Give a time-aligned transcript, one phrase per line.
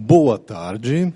[0.00, 1.12] Boa tarde.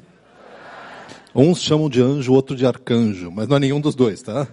[1.32, 4.48] Uns chamam de anjo, outro de arcanjo, mas não é nenhum dos dois, tá?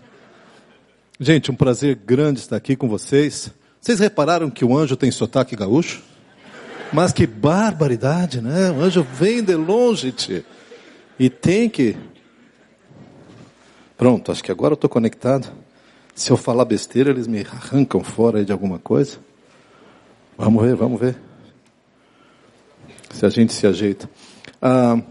[1.20, 3.52] Gente, um prazer grande estar aqui com vocês.
[3.82, 6.04] Vocês repararam que o anjo tem sotaque gaúcho?
[6.94, 8.70] Mas que barbaridade, né?
[8.70, 10.44] O anjo vem de longe, tchê.
[11.18, 11.98] E tem que.
[13.98, 15.52] Pronto, acho que agora eu estou conectado.
[16.14, 19.18] Se eu falar besteira, eles me arrancam fora de alguma coisa.
[20.38, 21.29] Vamos ver, vamos ver.
[23.12, 24.10] Se a gente se ajeita.
[24.62, 25.02] Ah,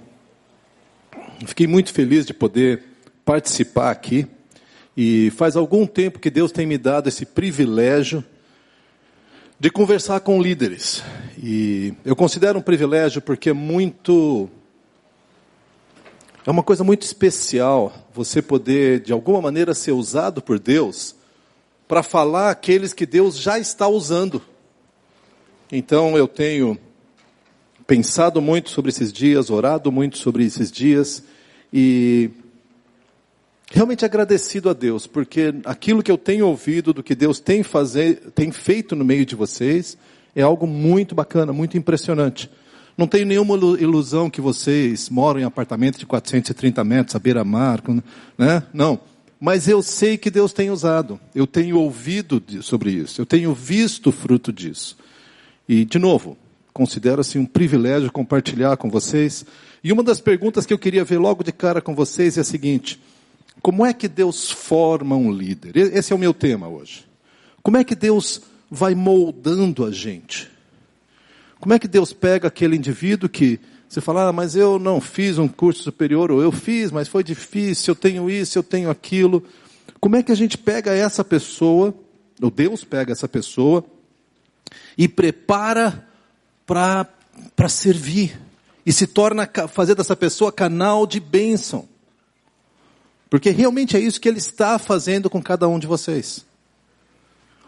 [1.47, 2.83] fiquei muito feliz de poder
[3.25, 4.27] participar aqui.
[4.97, 8.25] E faz algum tempo que Deus tem me dado esse privilégio
[9.61, 11.03] de conversar com líderes.
[11.41, 14.49] E eu considero um privilégio porque é muito.
[16.47, 21.15] É uma coisa muito especial você poder, de alguma maneira, ser usado por Deus
[21.87, 24.43] para falar aqueles que Deus já está usando.
[25.71, 26.79] Então eu tenho
[27.89, 31.25] pensado muito sobre esses dias, orado muito sobre esses dias
[31.73, 32.29] e
[33.71, 38.31] realmente agradecido a Deus, porque aquilo que eu tenho ouvido do que Deus tem, fazer,
[38.35, 39.97] tem feito no meio de vocês
[40.37, 42.51] é algo muito bacana, muito impressionante.
[42.95, 47.83] Não tenho nenhuma ilusão que vocês moram em apartamentos de 430 metros, à beira-mar,
[48.37, 48.65] né?
[48.71, 49.01] Não.
[49.41, 51.19] Mas eu sei que Deus tem usado.
[51.35, 53.21] Eu tenho ouvido sobre isso.
[53.21, 54.99] Eu tenho visto o fruto disso.
[55.69, 56.37] E, de novo,
[56.79, 59.45] considero assim um privilégio compartilhar com vocês.
[59.83, 62.45] E uma das perguntas que eu queria ver logo de cara com vocês é a
[62.45, 63.01] seguinte:
[63.61, 65.77] como é que Deus forma um líder?
[65.77, 67.05] Esse é o meu tema hoje.
[67.65, 68.41] Como é que Deus
[68.71, 70.49] vai moldando a gente?
[71.59, 73.59] Como é que Deus pega aquele indivíduo que
[73.89, 77.25] você fala, ah, mas eu não fiz um curso superior, ou eu fiz, mas foi
[77.25, 79.43] difícil, eu tenho isso, eu tenho aquilo.
[79.99, 81.93] Como é que a gente pega essa pessoa,
[82.41, 83.85] ou Deus pega essa pessoa,
[84.97, 86.08] e prepara
[86.69, 88.39] para servir.
[88.85, 91.89] E se torna fazer dessa pessoa canal de bênção.
[93.31, 96.47] Porque realmente é isso que ele está fazendo com cada um de vocês.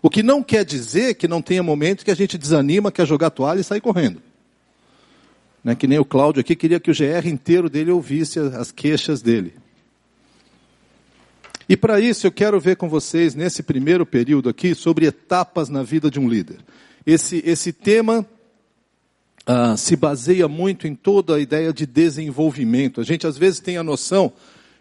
[0.03, 3.31] O que não quer dizer que não tenha momentos que a gente desanima, quer jogar
[3.31, 4.23] toalha e sair correndo.
[5.63, 9.21] Né, que nem o Cláudio aqui queria que o GR inteiro dele ouvisse as queixas
[9.21, 9.55] dele.
[11.69, 15.83] E para isso eu quero ver com vocês, nesse primeiro período aqui, sobre etapas na
[15.83, 16.59] vida de um líder.
[17.07, 18.27] Esse, esse tema
[19.53, 23.01] ah, se baseia muito em toda a ideia de desenvolvimento.
[23.01, 24.33] A gente às vezes tem a noção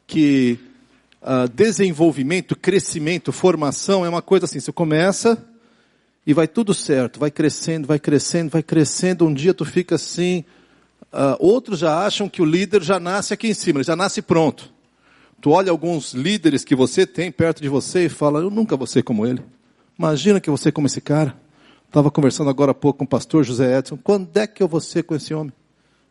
[0.05, 0.59] que
[1.23, 5.43] ah, desenvolvimento, crescimento, formação é uma coisa assim, você começa
[6.23, 10.45] e vai tudo certo, vai crescendo, vai crescendo, vai crescendo, um dia tu fica assim,
[11.11, 14.21] ah, outros já acham que o líder já nasce aqui em cima, ele já nasce
[14.21, 14.71] pronto.
[15.41, 18.85] Tu olha alguns líderes que você tem perto de você e fala, eu nunca vou
[18.85, 19.41] ser como ele.
[19.97, 21.35] Imagina que você como esse cara.
[21.89, 23.97] Estava conversando agora há pouco com o pastor José Edson.
[23.97, 25.51] Quando é que eu vou ser com esse homem?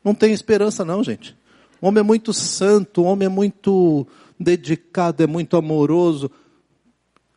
[0.03, 1.37] Não tem esperança não, gente.
[1.81, 4.05] O homem é muito santo, o homem é muito
[4.41, 6.33] dedicado, é muito amoroso.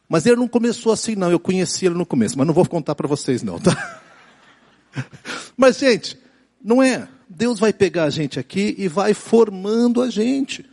[0.09, 2.96] Mas ele não começou assim não, eu conheci ele no começo, mas não vou contar
[2.96, 4.01] para vocês não, tá?
[5.56, 6.18] Mas gente,
[6.62, 7.07] não é.
[7.30, 10.66] Deus vai pegar a gente aqui e vai formando a gente.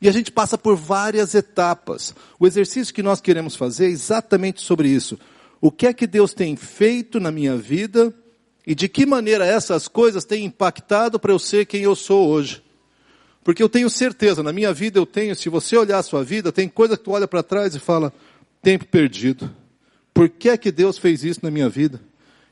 [0.00, 2.14] E a gente passa por várias etapas.
[2.38, 5.18] O exercício que nós queremos fazer é exatamente sobre isso
[5.60, 8.14] o que é que Deus tem feito na minha vida
[8.66, 12.62] e de que maneira essas coisas têm impactado para eu ser quem eu sou hoje.
[13.42, 16.52] Porque eu tenho certeza, na minha vida eu tenho, se você olhar a sua vida,
[16.52, 18.12] tem coisa que tu olha para trás e fala,
[18.62, 19.50] tempo perdido.
[20.12, 22.00] Por que é que Deus fez isso na minha vida?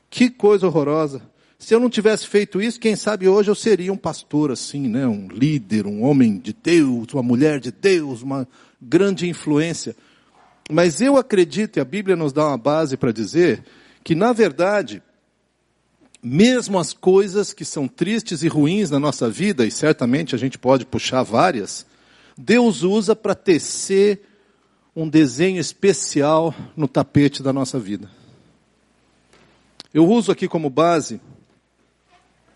[0.09, 1.21] Que coisa horrorosa.
[1.59, 5.05] Se eu não tivesse feito isso, quem sabe hoje eu seria um pastor assim, né?
[5.05, 8.47] Um líder, um homem de Deus, uma mulher de Deus, uma
[8.81, 9.95] grande influência.
[10.71, 13.63] Mas eu acredito, e a Bíblia nos dá uma base para dizer,
[14.03, 15.01] que na verdade,
[16.21, 20.59] mesmo as coisas que são tristes e ruins na nossa vida, e certamente a gente
[20.59, 21.87] pode puxar várias,
[22.37, 24.21] Deus usa para tecer
[24.95, 28.07] um desenho especial no tapete da nossa vida.
[29.91, 31.15] Eu uso aqui como base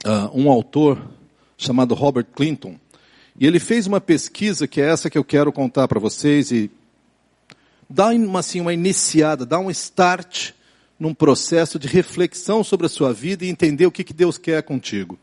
[0.06, 1.02] uh, um autor
[1.58, 2.78] chamado Robert Clinton,
[3.40, 6.70] e ele fez uma pesquisa que é essa que eu quero contar para vocês e
[7.90, 10.52] dá uma, assim, uma iniciada, dá um start
[11.00, 14.64] num processo de reflexão sobre a sua vida e entender o que, que Deus quer
[14.64, 15.18] contigo.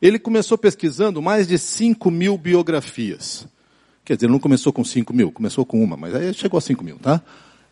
[0.00, 3.46] Ele começou pesquisando mais de 5 mil biografias.
[4.04, 6.84] Quer dizer, não começou com 5 mil, começou com uma, mas aí chegou a 5
[6.84, 7.22] mil, tá?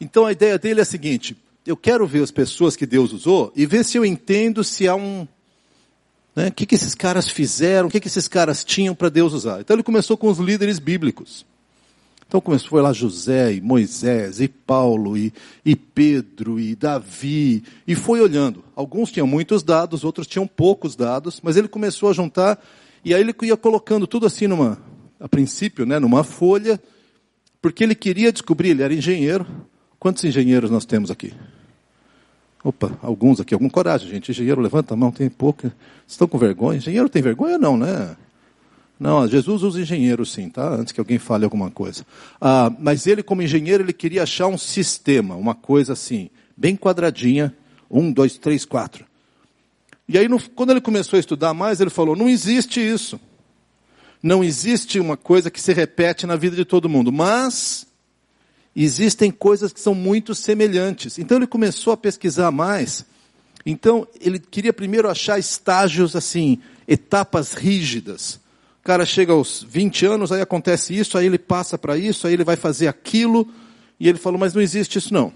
[0.01, 1.37] Então a ideia dele é a seguinte:
[1.67, 4.95] eu quero ver as pessoas que Deus usou e ver se eu entendo se há
[4.95, 5.27] um.
[6.35, 9.35] Né, o que, que esses caras fizeram, o que, que esses caras tinham para Deus
[9.35, 9.61] usar.
[9.61, 11.45] Então ele começou com os líderes bíblicos.
[12.33, 15.31] Então começou, foi lá José, e Moisés, e Paulo, e,
[15.63, 18.65] e Pedro, e Davi, e foi olhando.
[18.75, 22.59] Alguns tinham muitos dados, outros tinham poucos dados, mas ele começou a juntar,
[23.05, 24.79] e aí ele ia colocando tudo assim numa,
[25.21, 26.81] a princípio, né, numa folha,
[27.61, 29.47] porque ele queria descobrir, ele era engenheiro.
[29.99, 31.35] Quantos engenheiros nós temos aqui?
[32.65, 34.31] Opa, alguns aqui, alguma coragem, gente.
[34.31, 35.71] Engenheiro, levanta a mão, tem pouca.
[36.09, 36.79] Estão com vergonha?
[36.79, 37.59] Engenheiro tem vergonha?
[37.59, 38.17] Não, né?
[39.03, 40.77] Não, Jesus usa engenheiro sim, tá?
[40.77, 42.07] Antes que alguém fale alguma coisa.
[42.41, 47.53] Ah, mas ele, como engenheiro, ele queria achar um sistema, uma coisa assim, bem quadradinha.
[47.91, 49.05] Um, dois, três, quatro.
[50.09, 53.19] E aí, quando ele começou a estudar mais, ele falou: não existe isso.
[54.23, 57.11] Não existe uma coisa que se repete na vida de todo mundo.
[57.11, 57.85] Mas
[58.75, 61.19] existem coisas que são muito semelhantes.
[61.19, 63.05] Então ele começou a pesquisar mais.
[63.67, 68.41] Então ele queria primeiro achar estágios assim, etapas rígidas.
[68.83, 72.33] O cara chega aos 20 anos, aí acontece isso, aí ele passa para isso, aí
[72.33, 73.49] ele vai fazer aquilo,
[73.99, 75.33] e ele falou, mas não existe isso não.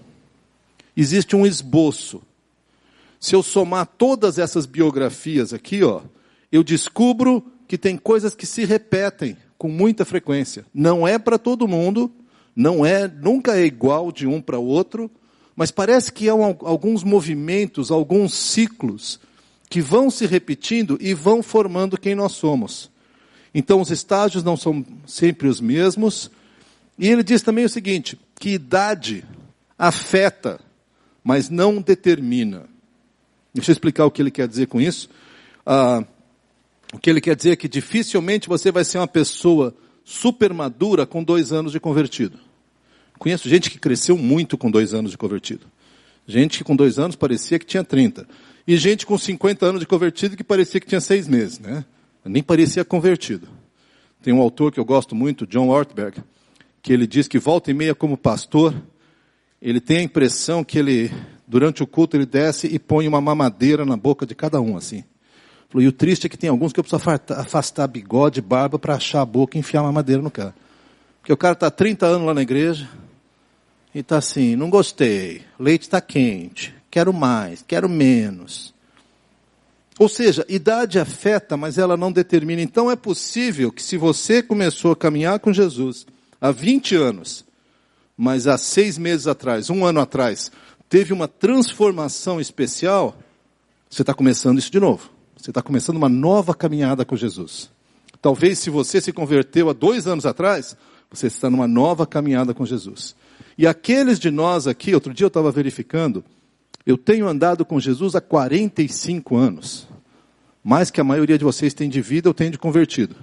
[0.97, 2.21] Existe um esboço.
[3.21, 6.01] Se eu somar todas essas biografias aqui, ó,
[6.51, 10.65] eu descubro que tem coisas que se repetem com muita frequência.
[10.73, 12.11] Não é para todo mundo,
[12.53, 15.09] não é, nunca é igual de um para outro,
[15.55, 19.21] mas parece que há alguns movimentos, alguns ciclos
[19.69, 22.91] que vão se repetindo e vão formando quem nós somos.
[23.53, 26.29] Então os estágios não são sempre os mesmos.
[26.97, 29.23] E ele diz também o seguinte: que idade
[29.77, 30.59] afeta,
[31.23, 32.65] mas não determina.
[33.53, 35.09] Deixa eu explicar o que ele quer dizer com isso.
[35.65, 36.03] Ah,
[36.93, 41.05] o que ele quer dizer é que dificilmente você vai ser uma pessoa super madura
[41.05, 42.39] com dois anos de convertido.
[43.19, 45.65] Conheço gente que cresceu muito com dois anos de convertido.
[46.25, 48.27] Gente que com dois anos parecia que tinha 30.
[48.67, 51.83] E gente com 50 anos de convertido que parecia que tinha seis meses, né?
[52.25, 53.47] Nem parecia convertido.
[54.21, 56.21] Tem um autor que eu gosto muito, John Ortberg,
[56.81, 58.73] que ele diz que volta e meia como pastor,
[59.61, 61.11] ele tem a impressão que ele,
[61.47, 65.03] durante o culto, ele desce e põe uma mamadeira na boca de cada um, assim.
[65.75, 69.21] E o triste é que tem alguns que eu preciso afastar bigode, barba, para achar
[69.21, 70.55] a boca e enfiar a mamadeira no cara.
[71.19, 72.89] Porque o cara está 30 anos lá na igreja
[73.93, 78.73] e está assim, não gostei, leite está quente, quero mais, quero menos.
[79.99, 82.61] Ou seja, idade afeta, mas ela não determina.
[82.61, 86.05] Então é possível que se você começou a caminhar com Jesus
[86.39, 87.43] há 20 anos,
[88.15, 90.51] mas há seis meses atrás, um ano atrás,
[90.87, 93.17] teve uma transformação especial,
[93.89, 95.09] você está começando isso de novo.
[95.35, 97.69] Você está começando uma nova caminhada com Jesus.
[98.21, 100.75] Talvez se você se converteu há dois anos atrás,
[101.09, 103.15] você está numa nova caminhada com Jesus.
[103.57, 106.23] E aqueles de nós aqui, outro dia eu estava verificando,
[106.87, 109.85] eu tenho andado com Jesus há 45 anos.
[110.63, 113.13] Mais que a maioria de vocês tem de vida, eu tenho de convertido.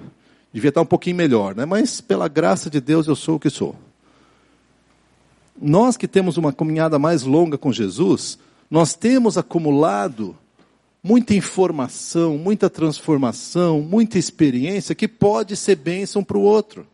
[0.53, 1.65] Devia estar um pouquinho melhor, né?
[1.65, 3.75] Mas pela graça de Deus eu sou o que sou.
[5.59, 8.39] Nós que temos uma caminhada mais longa com Jesus,
[8.71, 10.37] nós temos acumulado
[11.03, 16.87] muita informação, muita transformação, muita experiência que pode ser bênção para o outro.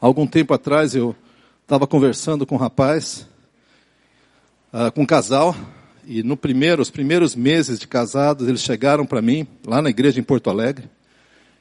[0.00, 1.12] Algum tempo atrás eu
[1.64, 3.26] estava conversando com um rapaz
[4.72, 5.54] uh, com um casal,
[6.04, 10.18] e no primeiro, os primeiros meses de casados, eles chegaram para mim, lá na igreja
[10.18, 10.90] em Porto Alegre,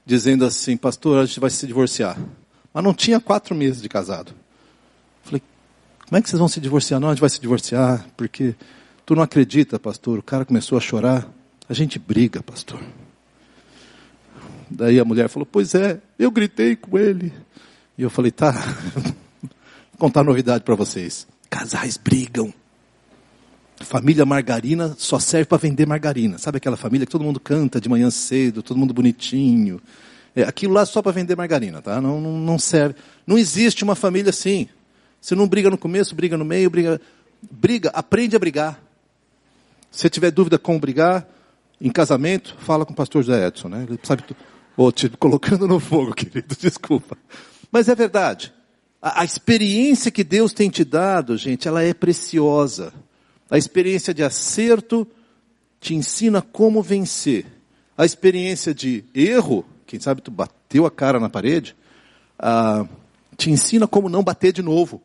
[0.06, 2.18] dizendo assim, pastor, a gente vai se divorciar.
[2.74, 4.34] Mas não tinha quatro meses de casado.
[5.24, 5.42] Falei,
[6.08, 7.00] como é que vocês vão se divorciar?
[7.00, 8.56] Não, a gente vai se divorciar, porque
[9.06, 10.20] tu não acredita, pastor.
[10.20, 11.28] O cara começou a chorar.
[11.70, 12.82] A gente briga, pastor.
[14.70, 17.32] Daí a mulher falou, pois é, eu gritei com ele.
[17.98, 18.52] E eu falei, tá,
[19.44, 19.54] vou
[20.00, 21.28] contar novidade para vocês.
[21.50, 22.54] Casais brigam.
[23.84, 26.38] Família margarina só serve para vender margarina.
[26.38, 29.82] Sabe aquela família que todo mundo canta de manhã cedo, todo mundo bonitinho.
[30.36, 32.00] É, aquilo lá só para vender margarina, tá?
[32.00, 32.96] Não, não, não, serve.
[33.28, 34.68] Não existe uma família assim.
[35.20, 37.02] Você não briga no começo, briga no meio, briga.
[37.50, 38.82] Briga, aprende a brigar.
[39.90, 41.28] Se tiver dúvida como brigar,
[41.82, 43.86] em casamento, fala com o pastor José Edson, né?
[43.88, 44.38] Ele sabe tudo.
[44.78, 47.18] Oh, te colocando no fogo, querido, desculpa.
[47.72, 48.54] Mas é verdade.
[49.02, 52.94] A, a experiência que Deus tem te dado, gente, ela é preciosa.
[53.52, 55.06] A experiência de acerto
[55.82, 57.46] te ensina como vencer.
[57.98, 61.76] A experiência de erro, quem sabe tu bateu a cara na parede,
[62.40, 62.86] ah,
[63.36, 65.02] te ensina como não bater de novo.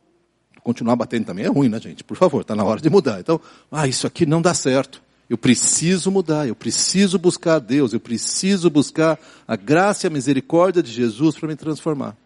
[0.63, 2.05] Continuar batendo também é ruim, né, gente?
[2.05, 3.19] Por favor, está na hora de mudar.
[3.19, 5.03] Então, ah, isso aqui não dá certo.
[5.29, 10.11] Eu preciso mudar, eu preciso buscar a Deus, eu preciso buscar a graça e a
[10.11, 12.17] misericórdia de Jesus para me transformar.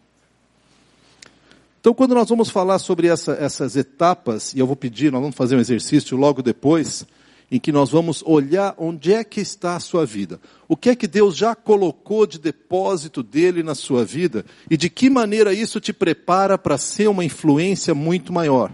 [1.81, 5.35] Então, quando nós vamos falar sobre essa, essas etapas, e eu vou pedir, nós vamos
[5.35, 7.07] fazer um exercício logo depois,
[7.49, 10.39] em que nós vamos olhar onde é que está a sua vida.
[10.67, 14.91] O que é que Deus já colocou de depósito dele na sua vida e de
[14.91, 18.71] que maneira isso te prepara para ser uma influência muito maior.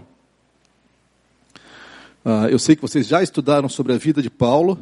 [2.22, 4.78] Uh, eu sei que vocês já estudaram sobre a vida de Paulo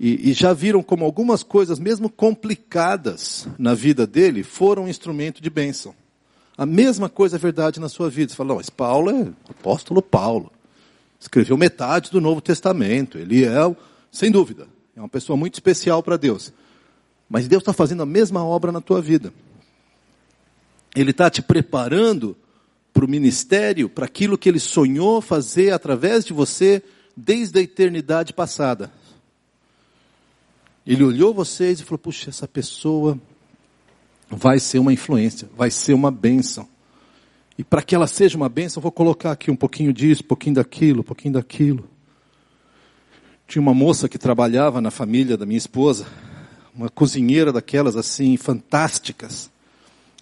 [0.00, 5.42] e, e já viram como algumas coisas, mesmo complicadas na vida dele, foram um instrumento
[5.42, 5.94] de bênção.
[6.56, 8.30] A mesma coisa é verdade na sua vida.
[8.30, 10.50] Você fala, não, mas Paulo é apóstolo Paulo
[11.18, 13.18] escreveu metade do Novo Testamento.
[13.18, 13.76] Ele é,
[14.10, 16.52] sem dúvida, é uma pessoa muito especial para Deus.
[17.28, 19.32] Mas Deus está fazendo a mesma obra na tua vida.
[20.94, 22.36] Ele está te preparando
[22.92, 26.82] para o ministério, para aquilo que ele sonhou fazer através de você
[27.16, 28.90] desde a eternidade passada.
[30.86, 33.20] Ele olhou vocês e falou: puxa, essa pessoa
[34.28, 36.68] vai ser uma influência, vai ser uma bênção.
[37.58, 40.56] E para que ela seja uma bênção, vou colocar aqui um pouquinho disso, um pouquinho
[40.56, 41.88] daquilo, um pouquinho daquilo.
[43.46, 46.06] Tinha uma moça que trabalhava na família da minha esposa,
[46.74, 49.50] uma cozinheira daquelas assim, fantásticas.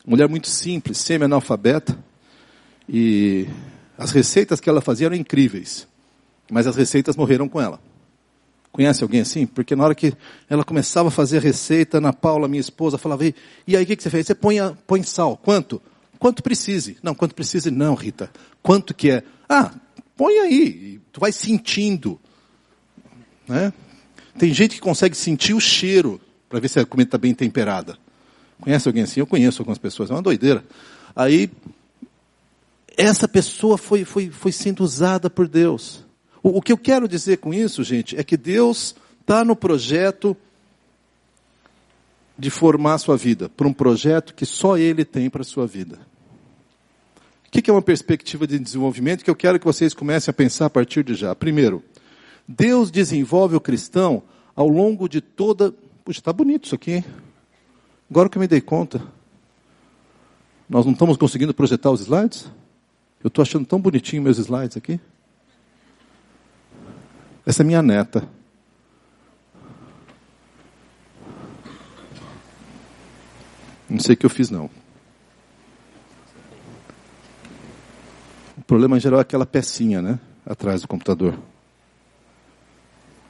[0.07, 1.99] Mulher muito simples, semi-analfabeta.
[2.89, 3.49] E
[3.97, 5.89] as receitas que ela fazia eram incríveis.
[6.51, 7.81] Mas as receitas morreram com ela.
[8.75, 9.47] Conhece alguém assim?
[9.47, 10.13] Porque na hora que
[10.51, 14.03] ela começava a fazer a receita, Ana Paula, minha esposa, falava, e aí o que,
[14.03, 14.27] você fez?
[14.27, 15.37] Você põe, põe sal.
[15.37, 15.81] Quanto?
[16.19, 16.97] Quanto precise.
[17.01, 18.29] Não, quanto precise não, Rita.
[18.61, 19.23] Quanto que é?
[19.49, 19.71] Ah,
[20.17, 21.01] põe aí.
[21.13, 22.19] Tu vai sentindo.
[23.47, 23.73] Né?
[24.37, 27.97] Tem gente que consegue sentir o cheiro para ver se a comida está bem temperada.
[28.61, 29.21] Conhece alguém assim?
[29.21, 30.65] Eu conheço algumas pessoas, é uma doideira.
[31.15, 31.49] Aí,
[32.97, 36.04] essa pessoa foi, foi, foi sendo usada por Deus.
[36.45, 40.37] O, o que eu quero dizer com isso, gente, é que Deus está no projeto
[42.39, 45.67] de formar a sua vida para um projeto que só Ele tem para a sua
[45.67, 45.99] vida.
[47.47, 50.67] O que é uma perspectiva de desenvolvimento que eu quero que vocês comecem a pensar
[50.67, 51.35] a partir de já?
[51.35, 51.83] Primeiro,
[52.47, 54.23] Deus desenvolve o cristão
[54.55, 55.73] ao longo de toda.
[56.05, 57.05] Puxa, está bonito isso aqui, hein?
[58.11, 59.01] Agora que eu me dei conta.
[60.69, 62.51] Nós não estamos conseguindo projetar os slides?
[63.23, 65.01] Eu estou achando tão bonitinho meus slides aqui.
[67.47, 68.27] Essa é minha neta.
[73.89, 74.71] Não sei o que eu fiz, não.
[78.57, 80.19] O problema em geral é aquela pecinha, né?
[80.47, 81.39] Atrás do computador.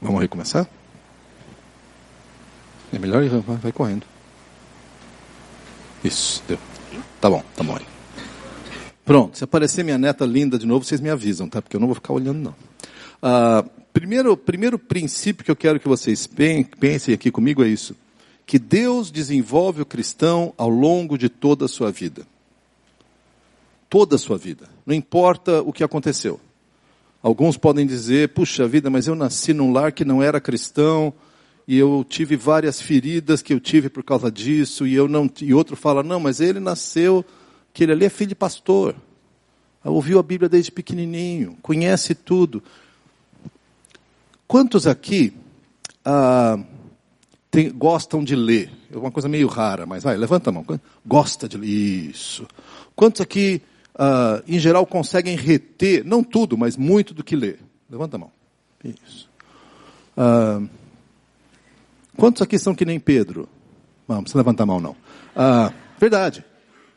[0.01, 0.69] Vamos recomeçar?
[2.93, 4.07] É melhor ir, vai, vai correndo.
[6.05, 6.59] Isso, deu.
[7.21, 7.87] Tá bom, tá bom aí.
[9.05, 11.61] Pronto, se aparecer minha neta linda de novo, vocês me avisam, tá?
[11.61, 12.55] Porque eu não vou ficar olhando, não.
[13.23, 13.65] Ah,
[13.95, 17.97] primeiro, primeiro princípio que eu quero que vocês pensem aqui comigo é isso
[18.47, 22.27] que Deus desenvolve o cristão ao longo de toda a sua vida.
[23.89, 24.69] Toda a sua vida.
[24.85, 26.41] Não importa o que aconteceu.
[27.23, 31.13] Alguns podem dizer, puxa vida, mas eu nasci num lar que não era cristão,
[31.67, 35.55] e eu tive várias feridas que eu tive por causa disso, e eu não, e
[35.55, 37.25] outro fala, não, mas ele nasceu,
[37.73, 38.95] que ele ali é filho de pastor.
[39.83, 42.63] Ouviu a Bíblia desde pequenininho, conhece tudo.
[44.55, 45.33] Quantos aqui
[46.05, 46.57] ah,
[47.51, 48.71] tem, gostam de ler?
[48.89, 50.65] É uma coisa meio rara, mas vai, levanta a mão.
[51.05, 51.67] Gosta de ler?
[51.67, 52.47] Isso.
[52.95, 53.61] Quantos aqui,
[53.97, 57.57] uh, em geral, conseguem reter, não tudo, mas muito do que lê?
[57.91, 58.31] Levanta a mão.
[58.85, 59.29] Isso.
[60.17, 60.69] Uh,
[62.17, 63.49] quantos aqui são que nem Pedro?
[64.07, 64.93] Não, não precisa levantar a mão, não.
[64.93, 66.45] Uh, verdade.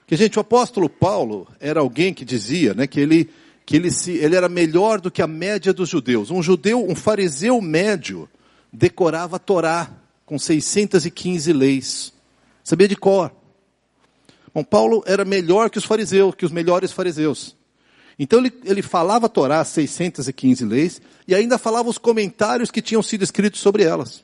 [0.05, 3.31] Que, gente, o apóstolo Paulo era alguém que dizia né, que, ele,
[3.67, 6.31] que ele, se, ele era melhor do que a média dos judeus.
[6.31, 8.29] Um judeu, um fariseu médio,
[8.71, 9.91] decorava a Torá
[10.25, 12.13] com 615 leis.
[12.63, 13.29] Sabia de cor.
[14.53, 17.57] Bom, Paulo era melhor que os fariseus, que os melhores fariseus.
[18.17, 23.03] Então ele, ele falava a Torá, 615 leis, e ainda falava os comentários que tinham
[23.03, 24.23] sido escritos sobre elas.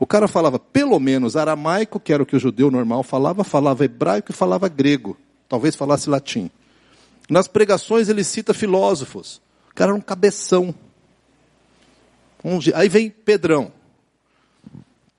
[0.00, 3.84] O cara falava pelo menos aramaico, que era o que o judeu normal falava, falava
[3.84, 5.16] hebraico e falava grego.
[5.48, 6.50] Talvez falasse latim.
[7.30, 9.40] Nas pregações ele cita filósofos.
[9.70, 10.74] O cara era um cabeção.
[12.74, 13.72] Aí vem Pedrão.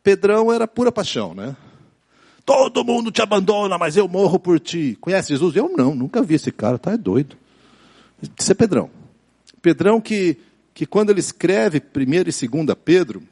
[0.04, 1.56] Pedrão era pura paixão, né?
[2.46, 4.98] Todo mundo te abandona, mas eu morro por ti.
[5.00, 5.56] Conhece Jesus?
[5.56, 7.38] Eu não, nunca vi esse cara, tá é doido.
[8.38, 8.90] Isso é Pedrão.
[9.62, 10.38] Pedrão que,
[10.74, 13.24] que quando ele escreve primeiro e segunda Pedro,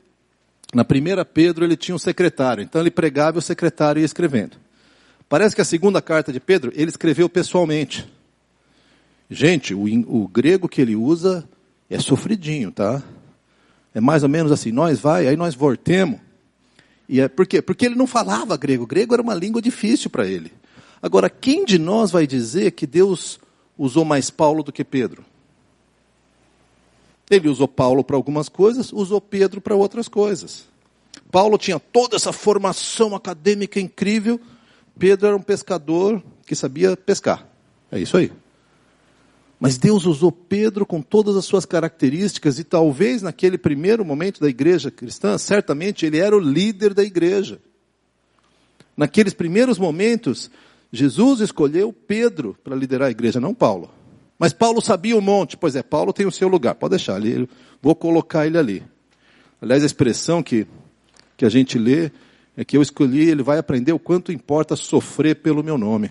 [0.74, 4.57] na primeira Pedro ele tinha um secretário, então ele pregava e o secretário ia escrevendo.
[5.27, 8.07] Parece que a segunda carta de Pedro ele escreveu pessoalmente.
[9.29, 11.48] Gente, o, o grego que ele usa
[11.89, 13.03] é sofridinho, tá?
[13.93, 16.19] É mais ou menos assim, nós vai, aí nós voltemos.
[17.07, 17.62] E é, por quê?
[17.62, 18.83] Porque ele não falava grego.
[18.83, 20.51] O grego era uma língua difícil para ele.
[21.01, 23.39] Agora, quem de nós vai dizer que Deus
[23.77, 25.24] usou mais Paulo do que Pedro?
[27.29, 30.65] Ele usou Paulo para algumas coisas, usou Pedro para outras coisas.
[31.31, 34.39] Paulo tinha toda essa formação acadêmica incrível,
[34.98, 37.48] Pedro era um pescador que sabia pescar.
[37.91, 38.31] É isso aí.
[39.59, 44.47] Mas Deus usou Pedro com todas as suas características e talvez naquele primeiro momento da
[44.47, 47.59] igreja cristã, certamente ele era o líder da igreja.
[48.95, 50.49] Naqueles primeiros momentos,
[50.91, 53.91] Jesus escolheu Pedro para liderar a igreja, não Paulo.
[54.37, 57.47] Mas Paulo sabia um monte, pois é, Paulo tem o seu lugar, pode deixar, ali,
[57.81, 58.83] vou colocar ele ali.
[59.61, 60.65] Aliás, a expressão que,
[61.35, 62.11] que a gente lê
[62.55, 66.09] é que eu escolhi, ele vai aprender o quanto importa sofrer pelo meu nome.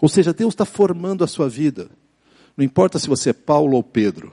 [0.00, 1.88] Ou seja, Deus está formando a sua vida.
[2.60, 4.30] Não importa se você é Paulo ou Pedro.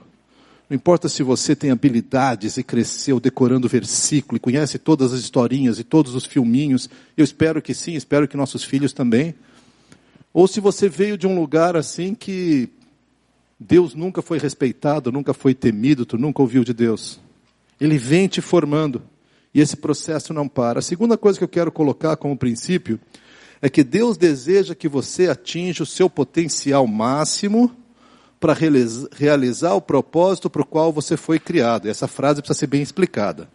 [0.68, 5.78] Não importa se você tem habilidades e cresceu decorando versículo e conhece todas as historinhas
[5.78, 6.90] e todos os filminhos.
[7.16, 9.34] Eu espero que sim, espero que nossos filhos também.
[10.30, 12.68] Ou se você veio de um lugar assim que
[13.58, 17.18] Deus nunca foi respeitado, nunca foi temido, tu nunca ouviu de Deus.
[17.80, 19.00] Ele vem te formando.
[19.54, 20.80] E esse processo não para.
[20.80, 23.00] A segunda coisa que eu quero colocar como princípio
[23.62, 27.74] é que Deus deseja que você atinja o seu potencial máximo
[28.40, 28.56] para
[29.12, 31.86] realizar o propósito para o qual você foi criado.
[31.86, 33.48] E essa frase precisa ser bem explicada.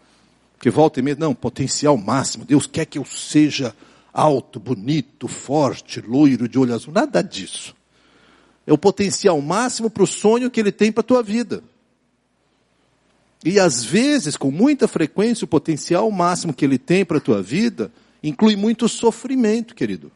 [0.58, 2.46] Porque volta e meia, não, potencial máximo.
[2.46, 3.76] Deus quer que eu seja
[4.14, 6.94] alto, bonito, forte, loiro, de olho azul.
[6.94, 7.76] Nada disso.
[8.66, 11.64] É o potencial máximo para o sonho que ele tem para a tua vida.
[13.44, 17.42] E às vezes, com muita frequência, o potencial máximo que ele tem para a tua
[17.42, 20.12] vida inclui muito sofrimento, querido.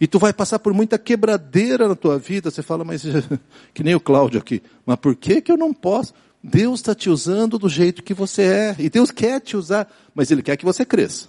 [0.00, 2.50] E tu vai passar por muita quebradeira na tua vida.
[2.50, 3.04] Você fala, mas
[3.74, 4.62] que nem o Cláudio aqui.
[4.86, 6.14] Mas por que que eu não posso?
[6.42, 8.76] Deus está te usando do jeito que você é.
[8.78, 11.28] E Deus quer te usar, mas Ele quer que você cresça.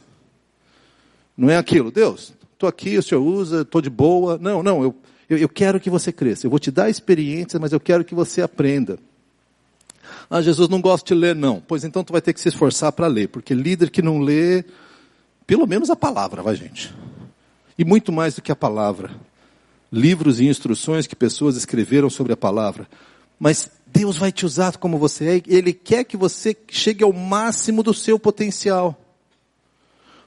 [1.36, 4.38] Não é aquilo, Deus, estou aqui, o Senhor usa, estou de boa.
[4.38, 4.96] Não, não, eu,
[5.30, 6.46] eu, eu quero que você cresça.
[6.46, 9.00] Eu vou te dar experiências, mas eu quero que você aprenda.
[10.30, 11.62] Ah, Jesus não gosta de ler, não.
[11.66, 14.64] Pois então tu vai ter que se esforçar para ler, porque líder que não lê,
[15.46, 16.94] pelo menos a palavra, vai gente.
[17.82, 19.10] E muito mais do que a palavra.
[19.92, 22.88] Livros e instruções que pessoas escreveram sobre a palavra.
[23.40, 27.82] Mas Deus vai te usar como você é, Ele quer que você chegue ao máximo
[27.82, 28.96] do seu potencial.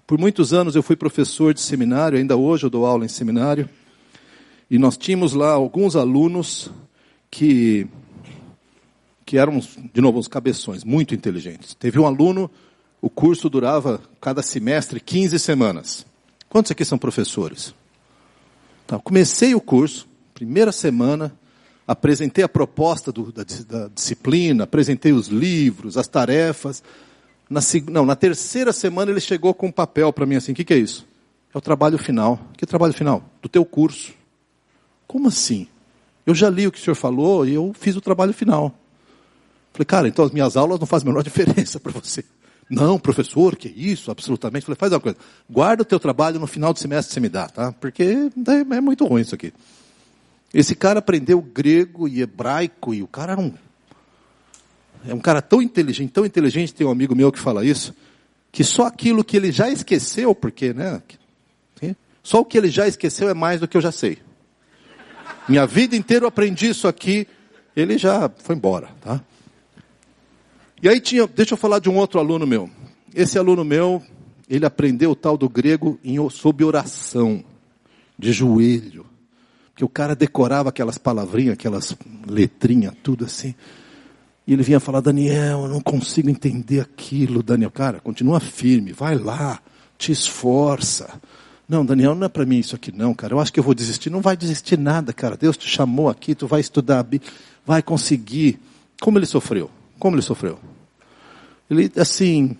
[0.04, 3.70] Por muitos anos eu fui professor de seminário, ainda hoje eu dou aula em seminário,
[4.68, 6.72] e nós tínhamos lá alguns alunos
[7.30, 7.86] que,
[9.24, 11.72] que eram, de novo, uns cabeções, muito inteligentes.
[11.72, 12.50] Teve um aluno,
[13.00, 16.04] o curso durava, cada semestre, 15 semanas.
[16.54, 17.74] Quantos aqui são professores?
[18.86, 21.36] Então, comecei o curso, primeira semana,
[21.84, 26.80] apresentei a proposta do, da, da, disciplina, apresentei os livros, as tarefas.
[27.50, 27.58] Na,
[27.90, 30.72] não, na terceira semana ele chegou com um papel para mim assim, o que, que
[30.72, 31.04] é isso?
[31.52, 32.38] É o trabalho final.
[32.56, 33.28] Que trabalho final?
[33.42, 34.12] Do teu curso.
[35.08, 35.66] Como assim?
[36.24, 38.72] Eu já li o que o senhor falou e eu fiz o trabalho final.
[39.72, 42.24] Falei, cara, então as minhas aulas não fazem a menor diferença para você.
[42.68, 44.64] Não, professor, que isso, absolutamente.
[44.64, 47.48] Falei, faz uma coisa, guarda o teu trabalho no final do semestre você me dá,
[47.48, 47.72] tá?
[47.72, 49.52] Porque é muito ruim isso aqui.
[50.52, 53.52] Esse cara aprendeu grego e hebraico e o cara era um,
[55.06, 57.94] é um cara tão inteligente, tão inteligente, tem um amigo meu que fala isso,
[58.50, 61.02] que só aquilo que ele já esqueceu, porque, né?
[62.24, 64.16] Só o que ele já esqueceu é mais do que eu já sei.
[65.46, 67.28] Minha vida inteira eu aprendi isso aqui,
[67.76, 69.20] ele já foi embora, tá?
[70.84, 72.68] E aí tinha, deixa eu falar de um outro aluno meu.
[73.14, 74.02] Esse aluno meu,
[74.46, 77.42] ele aprendeu o tal do grego em, sob oração,
[78.18, 79.06] de joelho.
[79.74, 81.96] Que o cara decorava aquelas palavrinhas, aquelas
[82.28, 83.54] letrinhas, tudo assim.
[84.46, 87.70] E ele vinha falar, Daniel, eu não consigo entender aquilo, Daniel.
[87.70, 89.62] Cara, continua firme, vai lá,
[89.96, 91.18] te esforça.
[91.66, 93.32] Não, Daniel, não é para mim isso aqui não, cara.
[93.32, 94.10] Eu acho que eu vou desistir.
[94.10, 95.34] Não vai desistir nada, cara.
[95.34, 97.06] Deus te chamou aqui, tu vai estudar,
[97.64, 98.60] vai conseguir.
[99.00, 99.70] Como ele sofreu?
[99.98, 100.58] Como ele sofreu?
[101.70, 102.56] Ele, assim,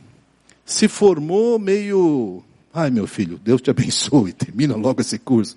[0.65, 2.43] se formou meio.
[2.73, 5.57] Ai, meu filho, Deus te abençoe, termina logo esse curso.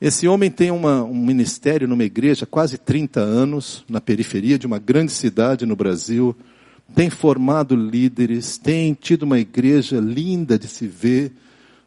[0.00, 4.78] Esse homem tem uma, um ministério numa igreja quase 30 anos, na periferia de uma
[4.78, 6.36] grande cidade no Brasil,
[6.94, 11.32] tem formado líderes, tem tido uma igreja linda de se ver.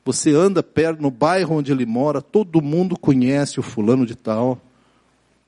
[0.04, 4.60] Você anda perto, no bairro onde ele mora, todo mundo conhece o fulano de tal.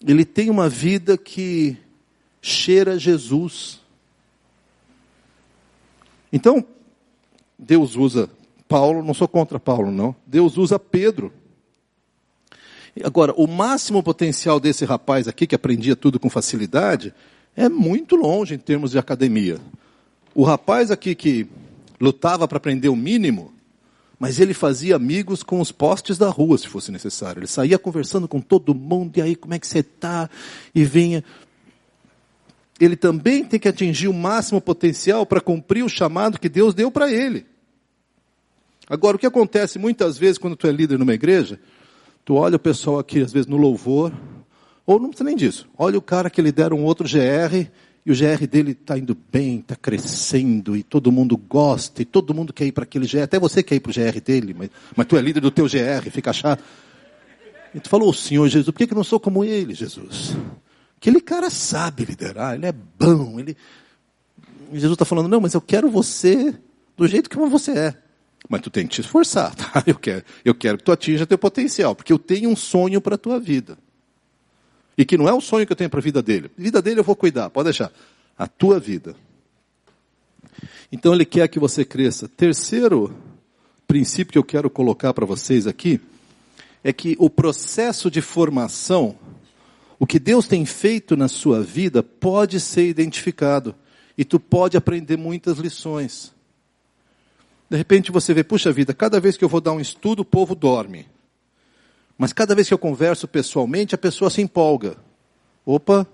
[0.05, 1.77] Ele tem uma vida que
[2.41, 3.79] cheira Jesus.
[6.37, 6.63] Então,
[7.57, 8.29] Deus usa
[8.67, 10.15] Paulo, não sou contra Paulo, não.
[10.23, 11.33] Deus usa Pedro.
[13.03, 17.11] Agora, o máximo potencial desse rapaz aqui, que aprendia tudo com facilidade,
[17.55, 19.57] é muito longe em termos de academia.
[20.35, 21.47] O rapaz aqui que
[21.99, 23.51] lutava para aprender o mínimo,
[24.19, 27.39] mas ele fazia amigos com os postes da rua, se fosse necessário.
[27.39, 30.29] Ele saía conversando com todo mundo, e aí, como é que você está?
[30.75, 31.23] E vinha.
[32.85, 36.91] Ele também tem que atingir o máximo potencial para cumprir o chamado que Deus deu
[36.91, 37.45] para ele.
[38.89, 41.59] Agora, o que acontece muitas vezes quando tu é líder numa igreja,
[42.23, 44.13] tu olha o pessoal aqui, às vezes no louvor,
[44.85, 47.67] ou não precisa nem disso, olha o cara que lidera um outro GR,
[48.05, 52.33] e o GR dele está indo bem, está crescendo, e todo mundo gosta, e todo
[52.33, 54.69] mundo quer ir para aquele GR, até você quer ir para o GR dele, mas,
[54.95, 56.63] mas tu é líder do teu GR, fica chato.
[57.75, 60.37] E tu falou, Senhor Jesus, por que, que eu não sou como ele, Jesus?
[60.97, 63.55] Aquele cara sabe liderar, ele é bom, ele...
[64.73, 66.53] Jesus está falando, não, mas eu quero você
[66.97, 67.97] do jeito que você é.
[68.49, 69.83] Mas tu tem que te esforçar, tá?
[69.85, 73.15] Eu quero, eu quero que tu atinja teu potencial, porque eu tenho um sonho para
[73.15, 73.77] a tua vida.
[74.97, 76.49] E que não é o sonho que eu tenho para a vida dele.
[76.57, 77.91] Vida dele eu vou cuidar, pode deixar.
[78.37, 79.15] A tua vida.
[80.91, 82.27] Então ele quer que você cresça.
[82.27, 83.15] Terceiro
[83.87, 86.01] princípio que eu quero colocar para vocês aqui
[86.83, 89.15] é que o processo de formação
[89.99, 93.75] o que Deus tem feito na sua vida pode ser identificado
[94.17, 96.33] e tu pode aprender muitas lições.
[97.69, 100.25] De repente você vê, puxa vida, cada vez que eu vou dar um estudo, o
[100.25, 101.07] povo dorme.
[102.17, 104.97] Mas cada vez que eu converso pessoalmente, a pessoa se empolga.
[105.65, 106.07] Opa,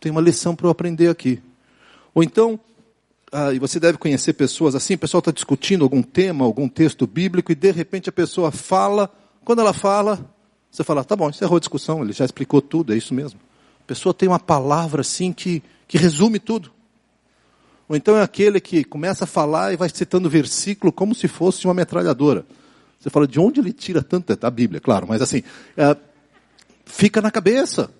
[0.00, 1.42] tem uma lição para eu aprender aqui.
[2.14, 2.60] Ou então,
[3.32, 7.06] ah, e você deve conhecer pessoas assim, o pessoal está discutindo algum tema, algum texto
[7.06, 9.10] bíblico, e de repente a pessoa fala,
[9.44, 10.30] quando ela fala,
[10.72, 13.38] você fala, tá bom, encerrou a discussão, ele já explicou tudo, é isso mesmo.
[13.80, 16.72] A pessoa tem uma palavra assim que, que resume tudo.
[17.86, 21.66] Ou então é aquele que começa a falar e vai citando versículo como se fosse
[21.66, 22.46] uma metralhadora.
[22.98, 24.34] Você fala, de onde ele tira tanto?
[24.34, 25.42] Da Bíblia, claro, mas assim,
[25.76, 25.94] é,
[26.86, 27.90] fica na cabeça.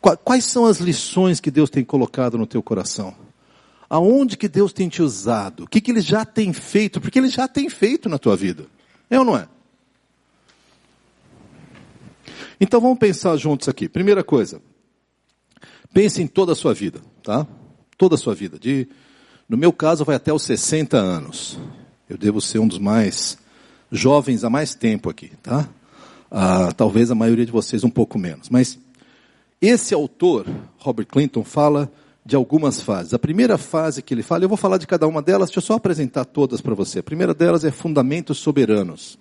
[0.00, 3.14] Quais são as lições que Deus tem colocado no teu coração?
[3.90, 5.64] Aonde que Deus tem te usado?
[5.64, 6.98] O que, que Ele já tem feito?
[6.98, 8.66] Porque Ele já tem feito na tua vida.
[9.10, 9.48] É ou não é?
[12.60, 13.88] Então vamos pensar juntos aqui.
[13.88, 14.60] Primeira coisa,
[15.92, 17.46] pense em toda a sua vida, tá?
[17.96, 18.58] Toda a sua vida.
[18.58, 18.88] De,
[19.48, 21.58] no meu caso, vai até os 60 anos.
[22.08, 23.38] Eu devo ser um dos mais
[23.90, 25.68] jovens há mais tempo aqui, tá?
[26.30, 28.48] Ah, talvez a maioria de vocês um pouco menos.
[28.48, 28.78] Mas
[29.60, 30.46] esse autor,
[30.78, 31.90] Robert Clinton, fala
[32.24, 33.14] de algumas fases.
[33.14, 35.62] A primeira fase que ele fala, eu vou falar de cada uma delas, deixa eu
[35.62, 37.00] só apresentar todas para você.
[37.00, 39.18] A primeira delas é Fundamentos Soberanos.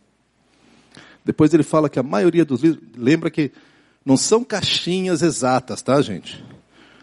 [1.26, 3.52] Depois ele fala que a maioria dos livros, lembra que
[4.06, 6.44] não são caixinhas exatas, tá, gente?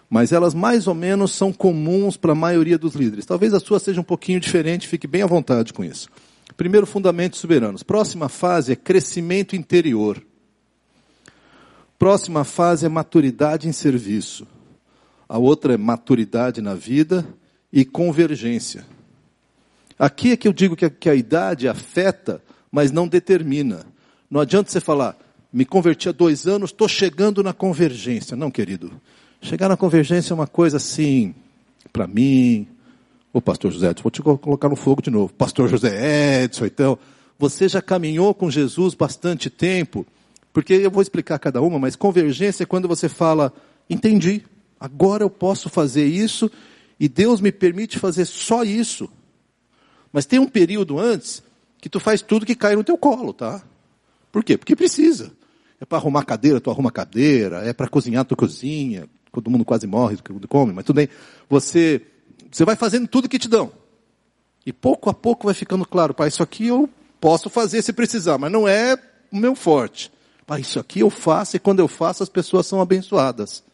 [0.08, 3.24] Mas elas mais ou menos são comuns para a maioria dos líderes.
[3.24, 6.08] Talvez a sua seja um pouquinho diferente, fique bem à vontade com isso.
[6.56, 7.82] Primeiro, fundamentos soberanos.
[7.82, 10.22] Próxima fase é crescimento interior.
[11.98, 14.46] Próxima fase é maturidade em serviço.
[15.28, 17.26] A outra é maturidade na vida
[17.72, 18.84] e convergência.
[19.98, 23.86] Aqui é que eu digo que a, que a idade afeta, mas não determina.
[24.30, 25.16] Não adianta você falar,
[25.52, 28.36] me converti há dois anos, estou chegando na convergência.
[28.36, 28.92] Não, querido.
[29.42, 31.34] Chegar na convergência é uma coisa assim,
[31.92, 32.68] para mim,
[33.32, 35.32] o pastor José Edson, vou te colocar no fogo de novo.
[35.32, 36.98] Pastor José Edson, então,
[37.38, 40.06] você já caminhou com Jesus bastante tempo,
[40.52, 43.52] porque eu vou explicar cada uma, mas convergência é quando você fala,
[43.88, 44.42] entendi,
[44.78, 46.50] agora eu posso fazer isso
[46.98, 49.08] e Deus me permite fazer só isso.
[50.12, 51.42] Mas tem um período antes
[51.80, 53.62] que tu faz tudo que cai no teu colo, tá?
[54.30, 54.56] Por quê?
[54.56, 55.32] Porque precisa.
[55.80, 59.86] É para arrumar cadeira, tu arruma cadeira, é para cozinhar, tu cozinha, todo mundo quase
[59.86, 61.08] morre quando come, mas tudo bem.
[61.48, 62.02] Você,
[62.50, 63.72] você vai fazendo tudo que te dão.
[64.64, 66.88] E pouco a pouco vai ficando claro, pai, isso aqui eu
[67.18, 68.96] posso fazer se precisar, mas não é
[69.32, 70.12] o meu forte.
[70.46, 73.64] Pai, isso aqui eu faço e quando eu faço as pessoas são abençoadas.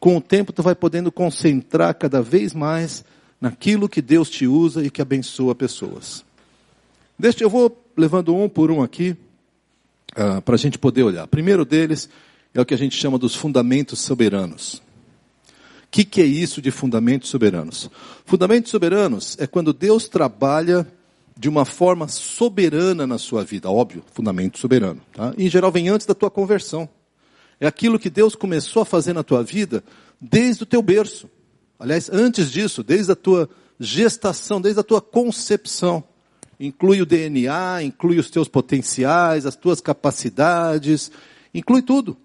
[0.00, 3.04] Com o tempo tu vai podendo concentrar cada vez mais
[3.40, 6.24] naquilo que Deus te usa e que abençoa pessoas.
[7.18, 9.16] Deixa, eu vou levando um por um aqui
[10.12, 11.26] uh, para a gente poder olhar.
[11.26, 12.08] Primeiro deles
[12.52, 14.82] é o que a gente chama dos fundamentos soberanos.
[15.84, 17.90] O que, que é isso de fundamentos soberanos?
[18.24, 20.86] Fundamentos soberanos é quando Deus trabalha
[21.36, 25.00] de uma forma soberana na sua vida, óbvio, fundamento soberano.
[25.12, 25.34] Tá?
[25.36, 26.88] em geral vem antes da tua conversão.
[27.60, 29.82] É aquilo que Deus começou a fazer na tua vida
[30.20, 31.28] desde o teu berço.
[31.78, 36.04] Aliás, antes disso, desde a tua gestação, desde a tua concepção
[36.58, 41.10] inclui o DNA, inclui os teus potenciais, as tuas capacidades,
[41.52, 42.16] inclui tudo.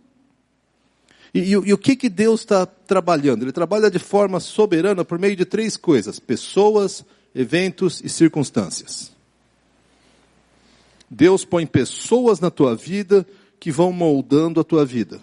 [1.33, 3.43] E, e, e o que, que Deus está trabalhando?
[3.43, 9.11] Ele trabalha de forma soberana por meio de três coisas: pessoas, eventos e circunstâncias.
[11.09, 13.25] Deus põe pessoas na tua vida
[13.59, 15.19] que vão moldando a tua vida.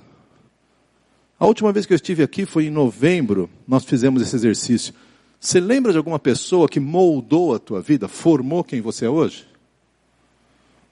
[1.39, 4.95] A última vez que eu estive aqui foi em novembro, nós fizemos esse exercício.
[5.41, 9.47] Você lembra de alguma pessoa que moldou a tua vida, formou quem você é hoje?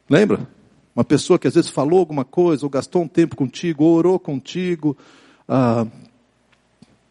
[0.09, 0.49] Lembra?
[0.95, 4.19] Uma pessoa que às vezes falou alguma coisa, ou gastou um tempo contigo, ou orou
[4.19, 4.97] contigo,
[5.49, 5.87] ah,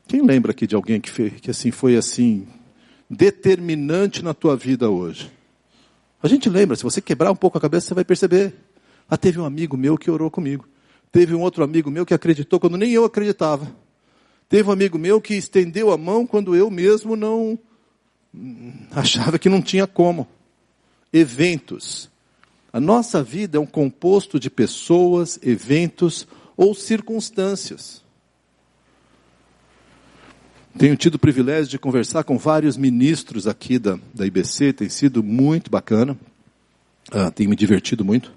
[0.07, 2.47] Quem lembra aqui de alguém que, que assim foi assim
[3.09, 5.31] determinante na tua vida hoje?
[6.21, 8.53] A gente lembra, se você quebrar um pouco a cabeça, você vai perceber.
[9.09, 10.67] Ah, teve um amigo meu que orou comigo.
[11.11, 13.69] Teve um outro amigo meu que acreditou quando nem eu acreditava.
[14.49, 17.57] Teve um amigo meu que estendeu a mão quando eu mesmo não
[18.91, 20.27] achava que não tinha como.
[21.11, 22.09] Eventos.
[22.71, 26.27] A nossa vida é um composto de pessoas, eventos
[26.57, 28.03] ou circunstâncias.
[30.77, 35.21] Tenho tido o privilégio de conversar com vários ministros aqui da, da IBC, tem sido
[35.21, 36.17] muito bacana,
[37.11, 38.33] ah, tenho me divertido muito.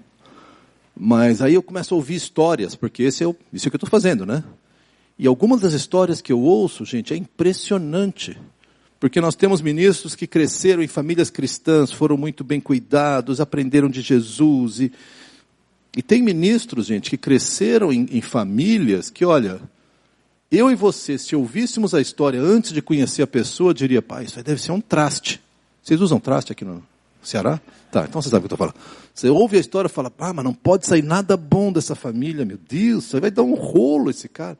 [0.95, 3.75] Mas aí eu começo a ouvir histórias, porque esse é o, isso é o que
[3.75, 4.43] eu estou fazendo, né?
[5.19, 8.37] E algumas das histórias que eu ouço, gente, é impressionante.
[8.99, 14.01] Porque nós temos ministros que cresceram em famílias cristãs, foram muito bem cuidados, aprenderam de
[14.01, 14.79] Jesus.
[14.79, 14.91] E,
[15.95, 19.59] e tem ministros, gente, que cresceram em, em famílias que, olha,
[20.51, 24.37] eu e você, se ouvíssemos a história antes de conhecer a pessoa, diria, pai, isso
[24.39, 25.41] aí deve ser um traste.
[25.83, 26.83] Vocês usam traste aqui no
[27.21, 27.59] Ceará?
[27.91, 28.75] Tá, então você sabe o que eu estou falando.
[29.13, 32.45] Você ouve a história e fala, ah, mas não pode sair nada bom dessa família,
[32.45, 34.57] meu Deus, vai dar um rolo esse cara.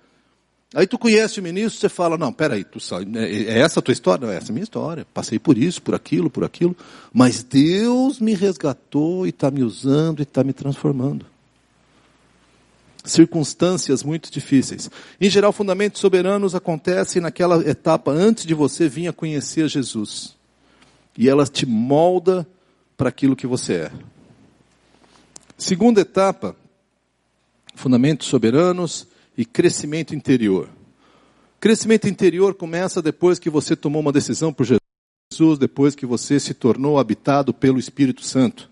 [0.74, 3.84] Aí tu conhece o ministro, você fala, não, peraí, tu sabe, é, é essa a
[3.84, 4.28] tua história?
[4.28, 5.08] Não, é essa a minha história.
[5.14, 6.76] Passei por isso, por aquilo, por aquilo.
[7.14, 11.26] Mas Deus me resgatou e está me usando e está me transformando
[13.10, 14.90] circunstâncias muito difíceis.
[15.20, 20.36] Em geral, fundamentos soberanos acontecem naquela etapa antes de você vir a conhecer Jesus.
[21.18, 22.48] E ela te molda
[22.96, 23.92] para aquilo que você é.
[25.58, 26.56] Segunda etapa,
[27.76, 30.68] fundamentos soberanos e crescimento interior.
[31.60, 36.54] Crescimento interior começa depois que você tomou uma decisão por Jesus, depois que você se
[36.54, 38.70] tornou habitado pelo Espírito Santo.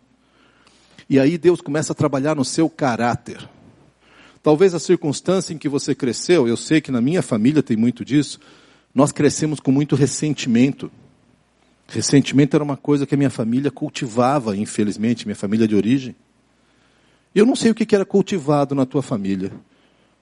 [1.09, 3.47] E aí Deus começa a trabalhar no seu caráter.
[4.41, 8.03] Talvez a circunstância em que você cresceu, eu sei que na minha família tem muito
[8.03, 8.39] disso,
[8.93, 10.91] nós crescemos com muito ressentimento.
[11.87, 16.15] Ressentimento era uma coisa que a minha família cultivava, infelizmente, minha família de origem.
[17.33, 19.51] Eu não sei o que era cultivado na tua família.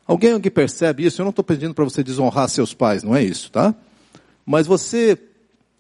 [0.05, 1.21] Alguém aqui percebe isso?
[1.21, 3.73] Eu não estou pedindo para você desonrar seus pais, não é isso, tá?
[4.45, 5.17] Mas você,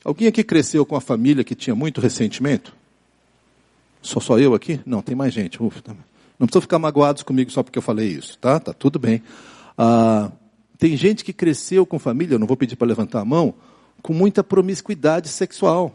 [0.03, 2.73] alguém aqui cresceu com a família que tinha muito ressentimento?
[4.01, 4.79] Só só eu aqui?
[4.85, 5.61] Não, tem mais gente.
[5.61, 5.95] Ufa, tá.
[6.39, 8.59] Não precisam ficar magoados comigo só porque eu falei isso, tá?
[8.59, 9.21] Tá tudo bem.
[9.77, 10.31] Ah,
[10.77, 13.53] tem gente que cresceu com família, não vou pedir para levantar a mão,
[14.01, 15.93] com muita promiscuidade sexual.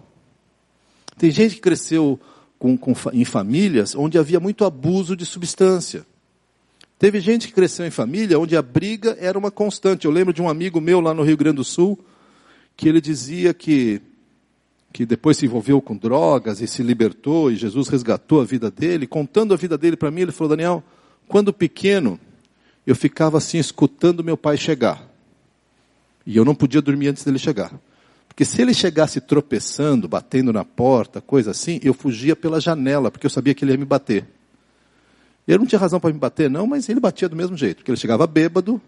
[1.19, 2.19] Tem gente que cresceu
[2.59, 6.07] com, com, em famílias onde havia muito abuso de substância.
[6.99, 10.05] Teve gente que cresceu em família onde a briga era uma constante.
[10.05, 11.99] Eu lembro de um amigo meu lá no Rio Grande do Sul,
[12.77, 14.03] que ele dizia que
[14.91, 19.07] que depois se envolveu com drogas e se libertou, e Jesus resgatou a vida dele,
[19.07, 20.83] contando a vida dele para mim, ele falou: Daniel,
[21.29, 22.19] quando pequeno,
[22.87, 25.07] eu ficava assim escutando meu pai chegar.
[26.27, 27.79] E eu não podia dormir antes dele chegar.
[28.27, 33.27] Porque se ele chegasse tropeçando, batendo na porta, coisa assim, eu fugia pela janela, porque
[33.27, 34.27] eu sabia que ele ia me bater.
[35.49, 37.91] Eu não tinha razão para me bater, não, mas ele batia do mesmo jeito, porque
[37.91, 38.79] ele chegava bêbado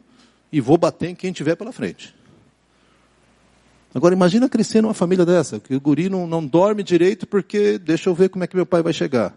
[0.52, 2.14] e vou bater em quem tiver pela frente.
[3.94, 8.10] Agora imagina crescer numa família dessa, que o guri não, não dorme direito porque deixa
[8.10, 9.34] eu ver como é que meu pai vai chegar.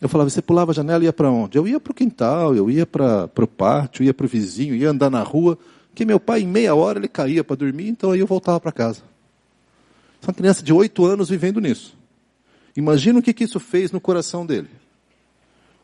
[0.00, 1.58] Eu falava, você pulava a janela e ia para onde?
[1.58, 4.88] Eu ia para o quintal, eu ia para o pátio, ia para o vizinho, ia
[4.88, 5.58] andar na rua,
[5.94, 8.72] que meu pai em meia hora ele caía para dormir, então aí eu voltava para
[8.72, 9.02] casa.
[10.22, 11.94] Uma criança de oito anos vivendo nisso.
[12.74, 14.68] Imagina o que, que isso fez no coração dele.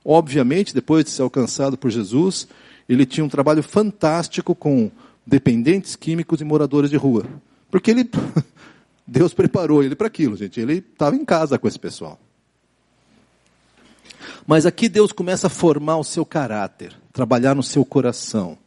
[0.05, 2.47] Obviamente, depois de ser alcançado por Jesus,
[2.89, 4.91] ele tinha um trabalho fantástico com
[5.27, 7.25] dependentes químicos e moradores de rua.
[7.71, 8.09] Porque ele,
[9.07, 10.61] Deus preparou ele para aquilo, gente.
[10.61, 12.21] Ele estava em casa com esse pessoal.
[14.47, 18.59] Mas aqui Deus começa a formar o seu caráter, trabalhar no seu coração,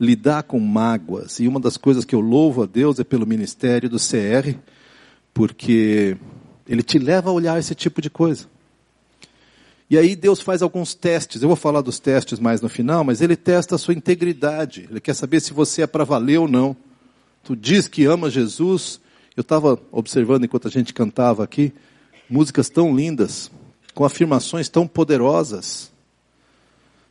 [0.00, 1.40] lidar com mágoas.
[1.40, 4.56] E uma das coisas que eu louvo a Deus é pelo ministério do CR,
[5.34, 6.16] porque
[6.66, 8.46] ele te leva a olhar esse tipo de coisa.
[9.88, 11.42] E aí Deus faz alguns testes.
[11.42, 14.88] Eu vou falar dos testes mais no final, mas ele testa a sua integridade.
[14.90, 16.76] Ele quer saber se você é para valer ou não
[17.46, 19.00] tu diz que ama Jesus.
[19.36, 21.72] Eu estava observando enquanto a gente cantava aqui,
[22.28, 23.50] músicas tão lindas,
[23.94, 25.92] com afirmações tão poderosas.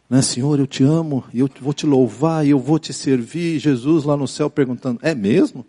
[0.09, 3.59] Né, Senhor, eu te amo, e eu vou te louvar, e eu vou te servir.
[3.59, 5.65] Jesus lá no céu perguntando: é mesmo?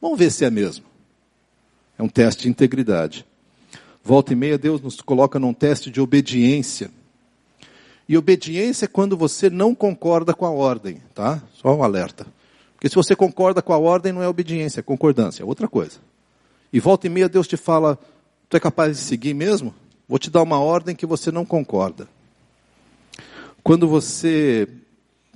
[0.00, 0.84] Vamos ver se é mesmo.
[1.98, 3.24] É um teste de integridade.
[4.04, 6.90] Volta e meia, Deus nos coloca num teste de obediência.
[8.08, 11.42] E obediência é quando você não concorda com a ordem, tá?
[11.52, 12.26] Só um alerta.
[12.74, 15.98] Porque se você concorda com a ordem, não é obediência, é concordância, é outra coisa.
[16.72, 17.98] E volta e meia Deus te fala,
[18.48, 19.74] tu é capaz de seguir mesmo?
[20.08, 22.08] Vou te dar uma ordem que você não concorda.
[23.62, 24.66] Quando você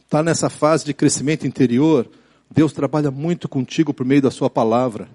[0.02, 2.08] está nessa fase de crescimento interior,
[2.50, 5.08] Deus trabalha muito contigo por meio da sua palavra.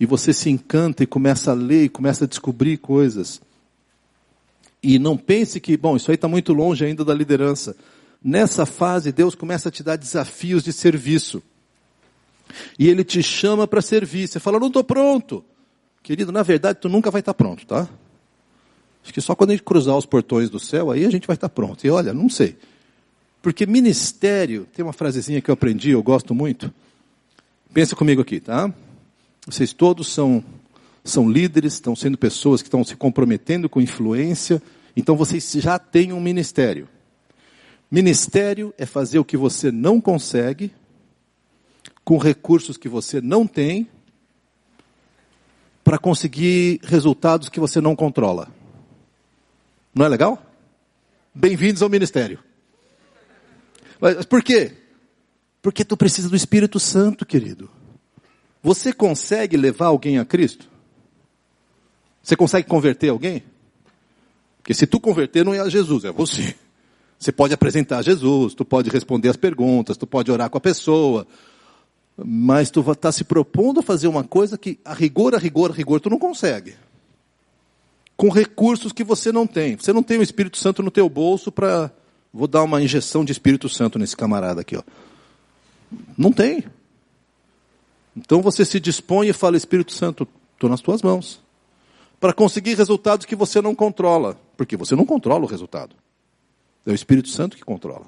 [0.00, 3.40] E você se encanta e começa a ler e começa a descobrir coisas.
[4.82, 7.76] E não pense que, bom, isso aí está muito longe ainda da liderança.
[8.24, 11.42] Nessa fase, Deus começa a te dar desafios de serviço.
[12.78, 14.26] E Ele te chama para servir.
[14.26, 15.44] Você fala, não estou pronto.
[16.02, 17.86] Querido, na verdade, tu nunca vai estar tá pronto, tá?
[19.04, 21.34] Acho que só quando a gente cruzar os portões do céu, aí a gente vai
[21.34, 21.86] estar tá pronto.
[21.86, 22.56] E olha, não sei.
[23.42, 26.72] Porque ministério, tem uma frasezinha que eu aprendi, eu gosto muito.
[27.72, 28.72] Pensa comigo aqui, tá?
[29.50, 30.44] Vocês todos são,
[31.02, 34.62] são líderes, estão sendo pessoas que estão se comprometendo com influência,
[34.96, 36.88] então vocês já têm um ministério.
[37.90, 40.72] Ministério é fazer o que você não consegue,
[42.04, 43.88] com recursos que você não tem,
[45.82, 48.48] para conseguir resultados que você não controla.
[49.92, 50.40] Não é legal?
[51.34, 52.38] Bem-vindos ao ministério.
[54.00, 54.76] Mas por quê?
[55.60, 57.79] Porque tu precisa do Espírito Santo, querido.
[58.62, 60.68] Você consegue levar alguém a Cristo?
[62.22, 63.42] Você consegue converter alguém?
[64.58, 66.54] Porque se tu converter não é a Jesus, é você.
[67.18, 71.26] Você pode apresentar Jesus, tu pode responder as perguntas, tu pode orar com a pessoa,
[72.16, 75.74] mas tu está se propondo a fazer uma coisa que, a rigor, a rigor, a
[75.74, 76.74] rigor, tu não consegue.
[78.16, 79.76] Com recursos que você não tem.
[79.76, 81.90] Você não tem o Espírito Santo no teu bolso para.
[82.32, 84.82] Vou dar uma injeção de Espírito Santo nesse camarada aqui, ó.
[86.16, 86.64] Não tem.
[88.16, 91.40] Então você se dispõe e fala, Espírito Santo, estou nas tuas mãos.
[92.18, 94.38] Para conseguir resultados que você não controla.
[94.56, 95.96] Porque você não controla o resultado.
[96.84, 98.06] É o Espírito Santo que controla.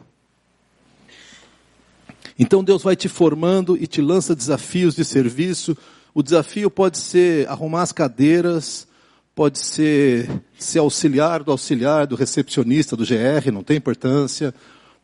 [2.39, 5.77] Então Deus vai te formando e te lança desafios de serviço.
[6.15, 8.87] O desafio pode ser arrumar as cadeiras,
[9.35, 14.55] pode ser ser auxiliar do auxiliar, do recepcionista do GR, não tem importância.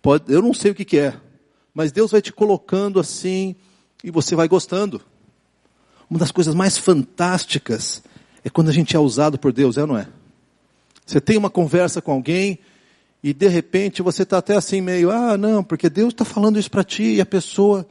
[0.03, 1.15] Pode, eu não sei o que, que é,
[1.75, 3.57] mas Deus vai te colocando assim
[4.03, 5.01] e você vai gostando.
[6.11, 8.03] Uma das coisas mais fantásticas
[8.45, 10.09] é quando a gente é usado por Deus, é ou não é?
[11.05, 12.59] Você tem uma conversa com alguém
[13.23, 16.71] e de repente você está até assim meio, ah, não, porque Deus está falando isso
[16.71, 17.87] para ti e a pessoa,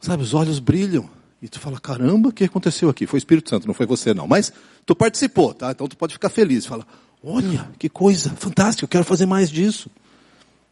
[0.00, 1.08] sabe, os olhos brilham.
[1.40, 3.06] E tu fala, caramba, o que aconteceu aqui?
[3.06, 4.26] Foi o Espírito Santo, não foi você não.
[4.26, 4.52] Mas
[4.84, 5.70] tu participou, tá?
[5.70, 6.66] Então tu pode ficar feliz.
[6.66, 6.84] Fala,
[7.22, 9.88] olha, que coisa fantástica, eu quero fazer mais disso.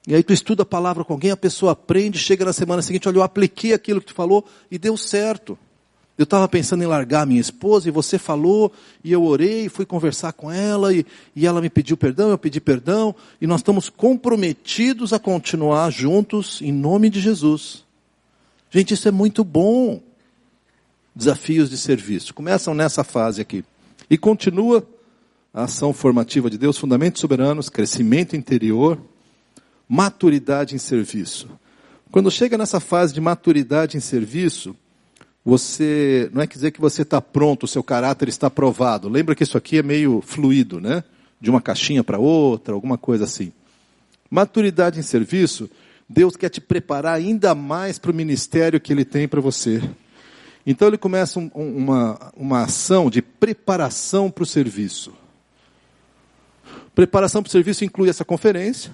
[0.06, 3.08] E aí tu estuda a palavra com alguém, a pessoa aprende, chega na semana seguinte,
[3.08, 5.58] olha, eu apliquei aquilo que tu falou e deu certo.
[6.16, 8.72] Eu estava pensando em largar minha esposa e você falou,
[9.04, 12.58] e eu orei, fui conversar com ela, e, e ela me pediu perdão, eu pedi
[12.58, 17.84] perdão, e nós estamos comprometidos a continuar juntos em nome de Jesus.
[18.70, 20.00] Gente, isso é muito bom.
[21.14, 22.32] Desafios de serviço.
[22.32, 23.64] Começam nessa fase aqui.
[24.08, 24.86] E continua
[25.52, 28.98] a ação formativa de Deus, fundamentos soberanos, crescimento interior,
[29.88, 31.48] maturidade em serviço.
[32.10, 34.74] Quando chega nessa fase de maturidade em serviço,
[35.44, 39.08] você não é dizer que você está pronto, o seu caráter está provado.
[39.08, 41.04] Lembra que isso aqui é meio fluido, né?
[41.40, 43.52] De uma caixinha para outra, alguma coisa assim.
[44.30, 45.70] Maturidade em serviço,
[46.08, 49.82] Deus quer te preparar ainda mais para o ministério que Ele tem para você.
[50.66, 55.12] Então ele começa um, uma, uma ação de preparação para o serviço.
[56.92, 58.90] Preparação para o serviço inclui essa conferência,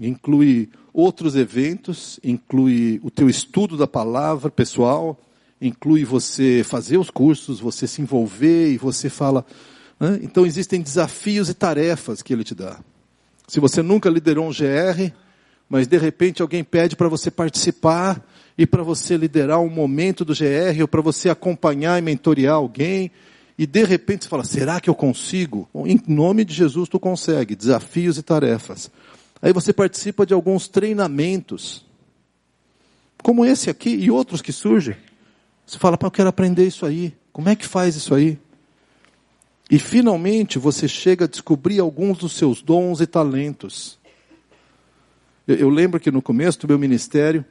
[0.00, 5.18] inclui outros eventos, inclui o teu estudo da palavra pessoal,
[5.60, 9.44] inclui você fazer os cursos, você se envolver e você fala.
[9.98, 10.20] Né?
[10.22, 12.78] Então existem desafios e tarefas que ele te dá.
[13.46, 15.12] Se você nunca liderou um GR,
[15.68, 18.24] mas de repente alguém pede para você participar
[18.56, 23.10] e para você liderar um momento do GR ou para você acompanhar e mentorear alguém,
[23.58, 25.68] e de repente você fala: será que eu consigo?
[25.74, 28.90] Em nome de Jesus tu consegue, desafios e tarefas.
[29.40, 31.84] Aí você participa de alguns treinamentos,
[33.22, 34.96] como esse aqui e outros que surgem.
[35.66, 37.14] Você fala, eu quero aprender isso aí.
[37.32, 38.38] Como é que faz isso aí?
[39.70, 43.98] E finalmente você chega a descobrir alguns dos seus dons e talentos.
[45.46, 47.44] Eu, eu lembro que no começo do meu ministério,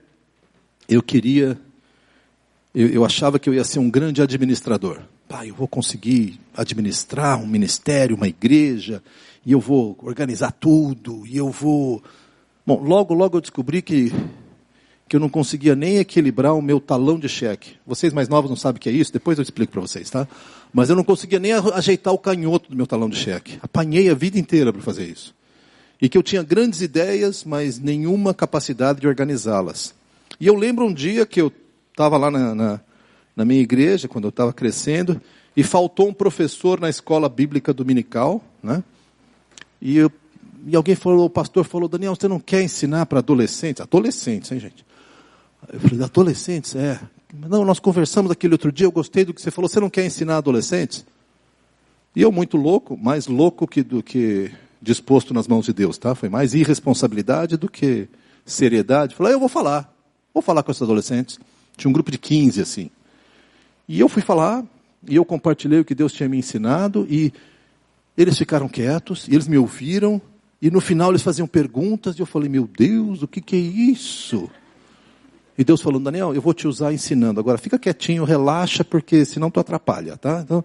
[0.90, 1.60] eu queria,
[2.74, 5.02] eu, eu achava que eu ia ser um grande administrador.
[5.28, 9.04] Pai, eu vou conseguir administrar um ministério, uma igreja,
[9.48, 12.04] e eu vou organizar tudo, e eu vou.
[12.66, 14.12] Bom, logo, logo eu descobri que
[15.08, 17.76] que eu não conseguia nem equilibrar o meu talão de cheque.
[17.88, 20.28] Vocês mais novos não sabem o que é isso, depois eu explico para vocês, tá?
[20.74, 23.58] Mas eu não conseguia nem ajeitar o canhoto do meu talão de cheque.
[23.62, 25.34] Apanhei a vida inteira para fazer isso.
[26.02, 29.96] E que eu tinha grandes ideias, mas nenhuma capacidade de organizá-las.
[30.42, 31.50] E eu lembro um dia que eu
[31.92, 32.82] estava lá na, na,
[33.34, 35.22] na minha igreja, quando eu estava crescendo,
[35.56, 38.84] e faltou um professor na escola bíblica dominical, né?
[39.82, 40.12] E, eu,
[40.66, 43.82] e alguém falou, o pastor falou, Daniel, você não quer ensinar para adolescentes?
[43.82, 44.86] Adolescentes, hein, gente?
[45.72, 46.76] Eu falei, adolescentes?
[46.76, 47.00] É.
[47.34, 50.06] Não, nós conversamos aquele outro dia, eu gostei do que você falou, você não quer
[50.06, 51.06] ensinar adolescentes?
[52.16, 54.52] E eu muito louco, mais louco que, do que
[54.82, 56.16] disposto nas mãos de Deus, tá?
[56.16, 58.08] Foi mais irresponsabilidade do que
[58.46, 59.14] seriedade.
[59.14, 59.94] Falei, ah, eu vou falar,
[60.34, 61.40] vou falar com esses adolescentes.
[61.76, 62.90] Tinha um grupo de 15, assim.
[63.88, 64.66] E eu fui falar,
[65.08, 67.32] e eu compartilhei o que Deus tinha me ensinado, e
[68.18, 70.20] eles ficaram quietos, eles me ouviram,
[70.62, 73.60] e no final eles faziam perguntas, e eu falei, meu Deus, o que, que é
[73.60, 74.50] isso?
[75.58, 77.40] E Deus falou, Daniel, eu vou te usar ensinando.
[77.40, 80.42] Agora fica quietinho, relaxa, porque senão tu atrapalha, tá?
[80.44, 80.64] Então,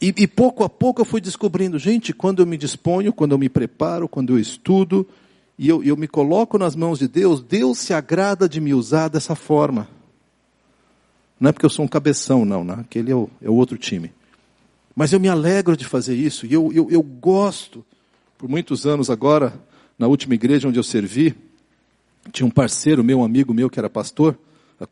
[0.00, 3.38] e, e, pouco a pouco eu fui descobrindo, gente, quando eu me disponho, quando eu
[3.38, 5.06] me preparo, quando eu estudo,
[5.58, 9.08] e eu, eu me coloco nas mãos de Deus, Deus se agrada de me usar
[9.08, 9.88] dessa forma.
[11.40, 12.76] Não é porque eu sou um cabeção, não, né?
[12.80, 14.12] aquele é o, é o outro time.
[14.98, 17.86] Mas eu me alegro de fazer isso, e eu, eu, eu gosto.
[18.36, 19.54] Por muitos anos agora,
[19.96, 21.36] na última igreja onde eu servi,
[22.32, 24.36] tinha um parceiro meu, um amigo meu que era pastor,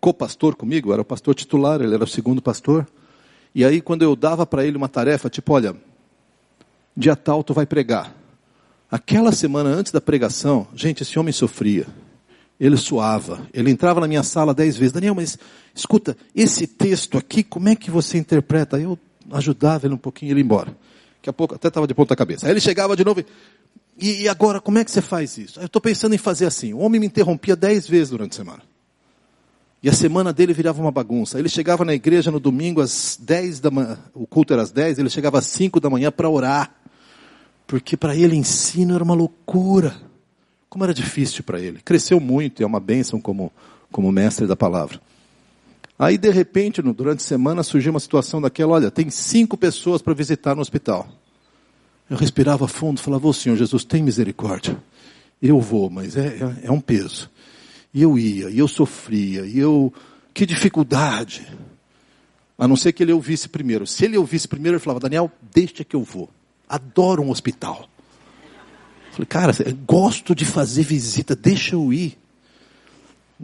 [0.00, 2.86] co-pastor comigo, era o pastor titular, ele era o segundo pastor.
[3.52, 5.74] E aí quando eu dava para ele uma tarefa, tipo, olha,
[6.96, 8.14] dia tal tu vai pregar.
[8.88, 11.84] Aquela semana antes da pregação, gente, esse homem sofria.
[12.60, 13.44] Ele suava.
[13.52, 14.92] Ele entrava na minha sala dez vezes.
[14.92, 15.36] Daniel, mas
[15.74, 18.78] escuta, esse texto aqui, como é que você interpreta?
[18.78, 18.96] Eu
[19.32, 20.76] ajudava ele um pouquinho e ele ia embora.
[21.16, 22.46] Daqui a pouco, até estava de ponta cabeça.
[22.46, 23.26] Aí ele chegava de novo e
[23.98, 25.58] e, agora, como é que você faz isso?
[25.58, 26.74] Eu estou pensando em fazer assim.
[26.74, 28.62] O homem me interrompia dez vezes durante a semana.
[29.82, 31.38] E a semana dele virava uma bagunça.
[31.38, 34.98] Ele chegava na igreja no domingo às dez da manhã, o culto era às dez,
[34.98, 36.74] ele chegava às cinco da manhã para orar.
[37.66, 39.96] Porque para ele ensino era uma loucura.
[40.68, 41.80] Como era difícil para ele.
[41.82, 43.50] Cresceu muito e é uma bênção como,
[43.90, 45.00] como mestre da palavra.
[45.98, 50.12] Aí, de repente, durante a semana, surgiu uma situação daquela, olha, tem cinco pessoas para
[50.12, 51.08] visitar no hospital.
[52.08, 54.76] Eu respirava fundo, falava, ô Senhor Jesus, tem misericórdia.
[55.40, 57.30] Eu vou, mas é, é, é um peso.
[57.92, 59.92] E eu ia, e eu sofria, e eu.
[60.34, 61.46] Que dificuldade.
[62.58, 63.86] A não ser que ele ouvisse primeiro.
[63.86, 66.28] Se ele ouvisse primeiro, ele falava, Daniel, deixa que eu vou.
[66.68, 67.88] Adoro um hospital.
[69.12, 69.52] falei, cara,
[69.86, 72.18] gosto de fazer visita, deixa eu ir.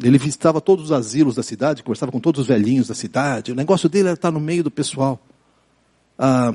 [0.00, 3.52] Ele visitava todos os asilos da cidade, conversava com todos os velhinhos da cidade.
[3.52, 5.20] O negócio dele era estar no meio do pessoal.
[6.18, 6.54] Ah,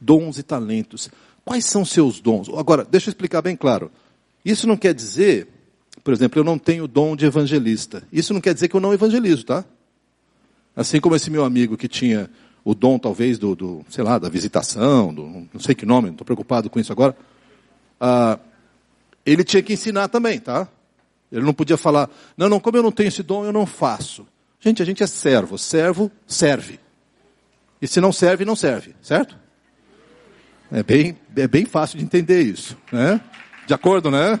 [0.00, 1.10] dons e talentos.
[1.44, 2.48] Quais são seus dons?
[2.50, 3.90] Agora, deixa eu explicar bem claro.
[4.44, 5.48] Isso não quer dizer,
[6.02, 8.06] por exemplo, eu não tenho dom de evangelista.
[8.12, 9.64] Isso não quer dizer que eu não evangelizo, tá?
[10.76, 12.30] Assim como esse meu amigo que tinha
[12.64, 15.22] o dom, talvez, do, do sei lá, da visitação, do,
[15.52, 17.16] não sei que nome, não estou preocupado com isso agora.
[18.00, 18.38] Ah,
[19.24, 20.68] ele tinha que ensinar também, tá?
[21.34, 24.24] Ele não podia falar, não, não, como eu não tenho esse dom, eu não faço.
[24.60, 25.58] Gente, a gente é servo.
[25.58, 26.78] Servo serve.
[27.82, 29.36] E se não serve, não serve, certo?
[30.70, 33.20] É bem, é bem fácil de entender isso, né?
[33.66, 34.38] De acordo, né?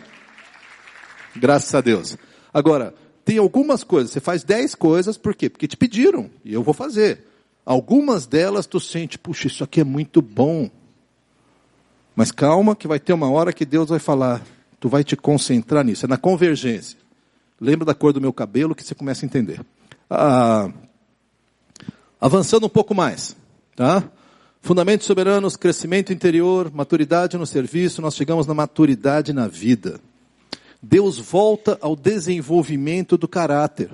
[1.34, 2.16] Graças a Deus.
[2.52, 5.50] Agora, tem algumas coisas, você faz dez coisas, por quê?
[5.50, 7.26] Porque te pediram, e eu vou fazer.
[7.66, 10.70] Algumas delas tu sente, puxa, isso aqui é muito bom.
[12.14, 14.42] Mas calma, que vai ter uma hora que Deus vai falar,
[14.84, 16.98] tu vai te concentrar nisso, é na convergência.
[17.58, 19.64] Lembra da cor do meu cabelo que você começa a entender.
[20.10, 20.70] Ah,
[22.20, 23.34] avançando um pouco mais,
[23.74, 24.04] tá?
[24.60, 29.98] Fundamentos soberanos, crescimento interior, maturidade no serviço, nós chegamos na maturidade na vida.
[30.82, 33.90] Deus volta ao desenvolvimento do caráter.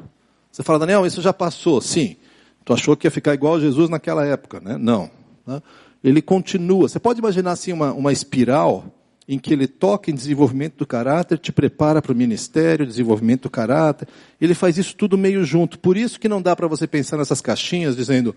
[0.51, 1.81] Você fala, Daniel, isso já passou.
[1.81, 2.17] Sim.
[2.65, 4.77] Tu achou que ia ficar igual a Jesus naquela época, né?
[4.77, 5.09] Não.
[5.47, 5.63] Né?
[6.03, 6.89] Ele continua.
[6.89, 8.93] Você pode imaginar assim uma, uma espiral
[9.31, 13.51] em que ele toca em desenvolvimento do caráter, te prepara para o ministério, desenvolvimento do
[13.51, 14.09] caráter.
[14.41, 15.79] Ele faz isso tudo meio junto.
[15.79, 18.35] Por isso que não dá para você pensar nessas caixinhas dizendo,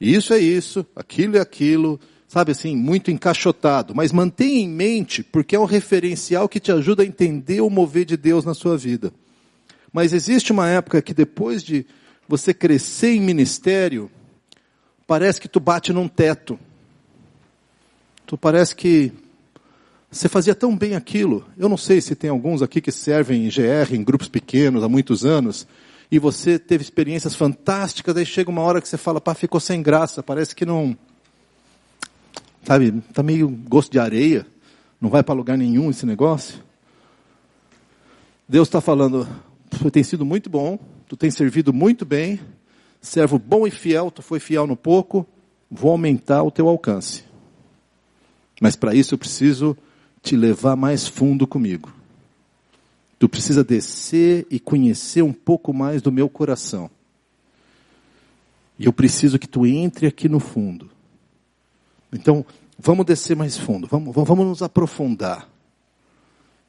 [0.00, 3.94] isso é isso, aquilo é aquilo, sabe assim, muito encaixotado.
[3.94, 8.04] Mas mantenha em mente, porque é um referencial que te ajuda a entender o mover
[8.04, 9.12] de Deus na sua vida.
[9.92, 11.86] Mas existe uma época que depois de
[12.28, 14.10] você crescer em ministério,
[15.06, 16.58] parece que tu bate num teto.
[18.26, 19.12] Tu parece que
[20.14, 21.44] você fazia tão bem aquilo.
[21.56, 24.88] Eu não sei se tem alguns aqui que servem em GR, em grupos pequenos, há
[24.88, 25.66] muitos anos
[26.10, 29.82] e você teve experiências fantásticas, aí chega uma hora que você fala, pá, ficou sem
[29.82, 30.96] graça, parece que não.
[32.62, 34.46] Sabe, tá meio gosto de areia,
[35.00, 36.62] não vai para lugar nenhum esse negócio.
[38.48, 39.26] Deus está falando,
[39.68, 42.38] tu tem sido muito bom, tu tem servido muito bem,
[43.00, 45.26] servo bom e fiel, tu foi fiel no pouco,
[45.68, 47.24] vou aumentar o teu alcance.
[48.60, 49.76] Mas para isso eu preciso
[50.24, 51.92] te levar mais fundo comigo.
[53.18, 56.90] Tu precisa descer e conhecer um pouco mais do meu coração.
[58.78, 60.90] E eu preciso que tu entre aqui no fundo.
[62.10, 62.44] Então,
[62.78, 65.48] vamos descer mais fundo, vamos, vamos nos aprofundar.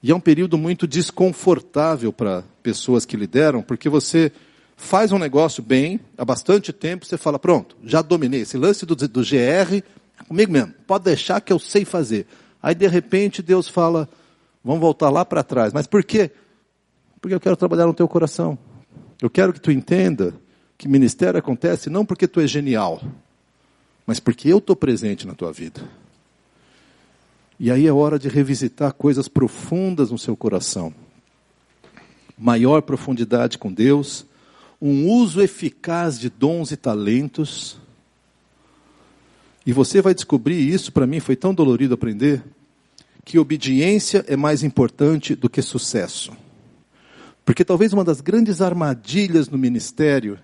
[0.04, 4.32] E é um período muito desconfortável para pessoas que lideram, porque você
[4.76, 8.42] faz um negócio bem, há bastante tempo, você fala, pronto, já dominei.
[8.42, 9.82] Esse lance do, do GR,
[10.28, 12.28] comigo mesmo, pode deixar que eu sei fazer.
[12.66, 14.10] Aí, de repente, Deus fala,
[14.64, 15.72] vamos voltar lá para trás.
[15.72, 16.32] Mas por quê?
[17.22, 18.58] Porque eu quero trabalhar no teu coração.
[19.22, 20.34] Eu quero que tu entenda
[20.76, 23.00] que ministério acontece não porque tu é genial,
[24.04, 25.80] mas porque eu estou presente na tua vida.
[27.60, 30.92] E aí é hora de revisitar coisas profundas no seu coração.
[32.36, 34.26] Maior profundidade com Deus,
[34.82, 37.78] um uso eficaz de dons e talentos.
[39.64, 42.44] E você vai descobrir, isso para mim foi tão dolorido aprender,
[43.26, 46.32] que obediência é mais importante do que sucesso.
[47.44, 50.40] Porque talvez uma das grandes armadilhas no ministério,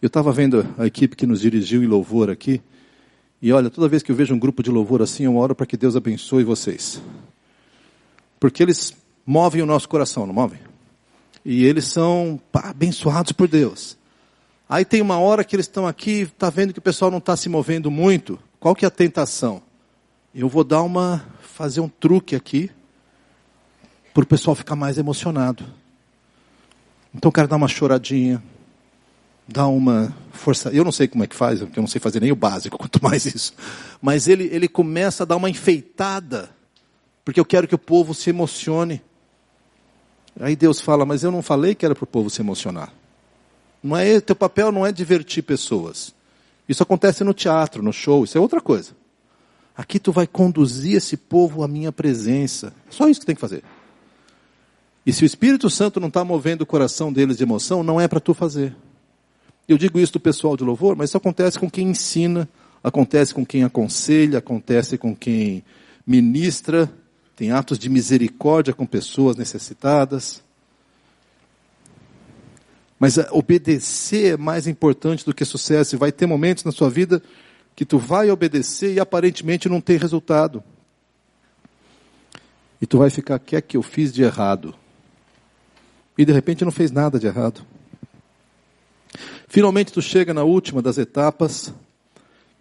[0.00, 2.60] eu estava vendo a equipe que nos dirigiu em louvor aqui,
[3.42, 5.64] e olha, toda vez que eu vejo um grupo de louvor assim, eu oro para
[5.64, 7.00] que Deus abençoe vocês.
[8.38, 8.94] Porque eles
[9.24, 10.60] movem o nosso coração, não movem?
[11.42, 13.96] E eles são pá, abençoados por Deus.
[14.68, 17.34] Aí tem uma hora que eles estão aqui, está vendo que o pessoal não está
[17.34, 18.38] se movendo muito.
[18.58, 19.62] Qual que é a tentação?
[20.34, 21.24] Eu vou dar uma,
[21.60, 22.70] fazer um truque aqui,
[24.14, 25.62] para o pessoal ficar mais emocionado.
[27.14, 28.42] Então eu quero dar uma choradinha,
[29.46, 30.70] dá uma força.
[30.70, 32.78] Eu não sei como é que faz, porque eu não sei fazer nem o básico,
[32.80, 33.52] quanto mais isso.
[34.00, 36.48] Mas ele, ele começa a dar uma enfeitada,
[37.26, 39.02] porque eu quero que o povo se emocione.
[40.40, 42.90] Aí Deus fala, mas eu não falei que era para o povo se emocionar.
[43.82, 46.14] Não é teu papel não é divertir pessoas.
[46.66, 48.98] Isso acontece no teatro, no show, isso é outra coisa.
[49.80, 52.70] Aqui tu vai conduzir esse povo à minha presença.
[52.90, 53.64] Só isso que tem que fazer.
[55.06, 58.06] E se o Espírito Santo não está movendo o coração deles de emoção, não é
[58.06, 58.76] para tu fazer.
[59.66, 62.46] Eu digo isso do pessoal de louvor, mas isso acontece com quem ensina,
[62.84, 65.64] acontece com quem aconselha, acontece com quem
[66.06, 66.92] ministra,
[67.34, 70.42] tem atos de misericórdia com pessoas necessitadas.
[72.98, 75.94] Mas obedecer é mais importante do que sucesso.
[75.94, 77.22] E vai ter momentos na sua vida
[77.80, 80.62] que tu vai obedecer e aparentemente não tem resultado.
[82.78, 84.74] E tu vai ficar, o que é que eu fiz de errado?
[86.18, 87.64] E de repente não fez nada de errado.
[89.48, 91.72] Finalmente tu chega na última das etapas,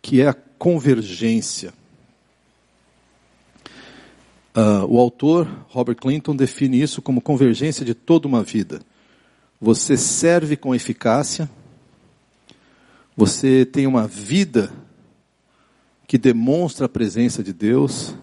[0.01, 1.73] que é a convergência.
[4.55, 8.79] Uh, o autor, Robert Clinton, define isso como convergência de toda uma vida.
[9.59, 11.49] Você serve com eficácia,
[13.17, 14.71] você tem uma vida
[16.09, 18.13] que demonstra a presença de Deus,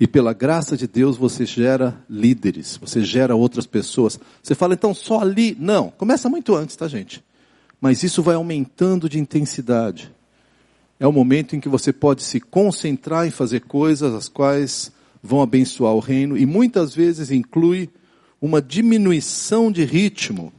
[0.00, 4.18] e pela graça de Deus você gera líderes, você gera outras pessoas.
[4.42, 5.56] Você fala, então só ali?
[5.60, 7.22] Não, começa muito antes, tá, gente?
[7.82, 10.08] mas isso vai aumentando de intensidade.
[11.00, 15.42] É o momento em que você pode se concentrar em fazer coisas as quais vão
[15.42, 17.90] abençoar o reino e muitas vezes inclui
[18.40, 20.52] uma diminuição de ritmo,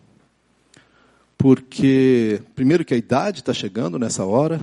[1.38, 4.60] porque, primeiro, que a idade está chegando nessa hora,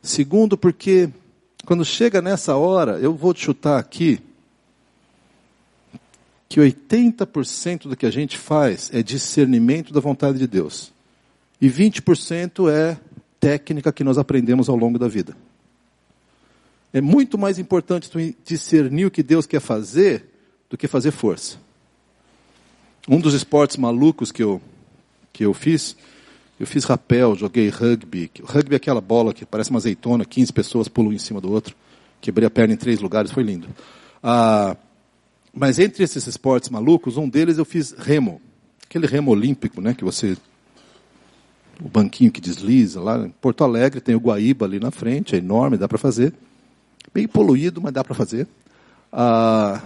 [0.00, 1.10] segundo, porque
[1.66, 4.20] quando chega nessa hora, eu vou te chutar aqui,
[6.48, 10.92] que 80% do que a gente faz é discernimento da vontade de Deus.
[11.60, 12.96] E 20% é
[13.40, 15.36] técnica que nós aprendemos ao longo da vida.
[16.92, 20.24] É muito mais importante tu discernir o que Deus quer fazer
[20.70, 21.58] do que fazer força.
[23.08, 24.62] Um dos esportes malucos que eu,
[25.32, 25.96] que eu fiz,
[26.58, 28.30] eu fiz rapel, joguei rugby.
[28.42, 31.74] Rugby é aquela bola que parece uma azeitona, 15 pessoas pulam em cima do outro.
[32.20, 33.68] Quebrei a perna em três lugares, foi lindo.
[34.22, 34.76] Ah,
[35.52, 38.40] mas entre esses esportes malucos, um deles eu fiz remo.
[38.84, 40.36] Aquele remo olímpico, né, que você
[41.82, 43.18] o banquinho que desliza lá.
[43.18, 46.32] Em Porto Alegre tem o Guaíba ali na frente, é enorme, dá para fazer.
[47.12, 48.46] Bem poluído, mas dá para fazer.
[49.12, 49.82] Ah,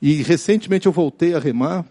[0.00, 1.84] e recentemente eu voltei a remar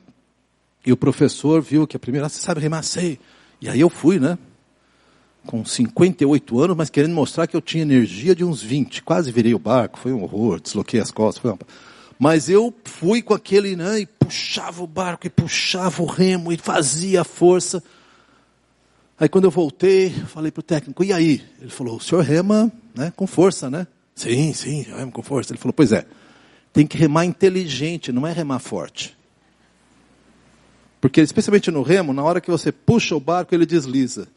[0.86, 2.84] e o professor viu que a primeira, ah, você sabe remar?
[2.84, 3.20] Sei.
[3.62, 4.38] E aí eu fui, né?
[5.46, 9.04] Com 58 anos, mas querendo mostrar que eu tinha energia de uns 20.
[9.04, 11.42] Quase virei o barco, foi um horror, desloquei as costas.
[11.42, 11.60] Foi uma...
[12.18, 14.00] Mas eu fui com aquele, né?
[14.00, 17.84] E puxava o barco, e puxava o remo, e fazia força.
[19.20, 21.44] Aí quando eu voltei, falei para o técnico, e aí?
[21.62, 23.88] Ele falou, o senhor rema né, com força, né?
[24.14, 25.54] Sim, sim, eu remo com força.
[25.54, 26.06] Ele falou, pois é,
[26.74, 29.16] tem que remar inteligente, não é remar forte.
[31.06, 34.28] Porque especialmente no remo, na hora que você puxa o barco, ele desliza.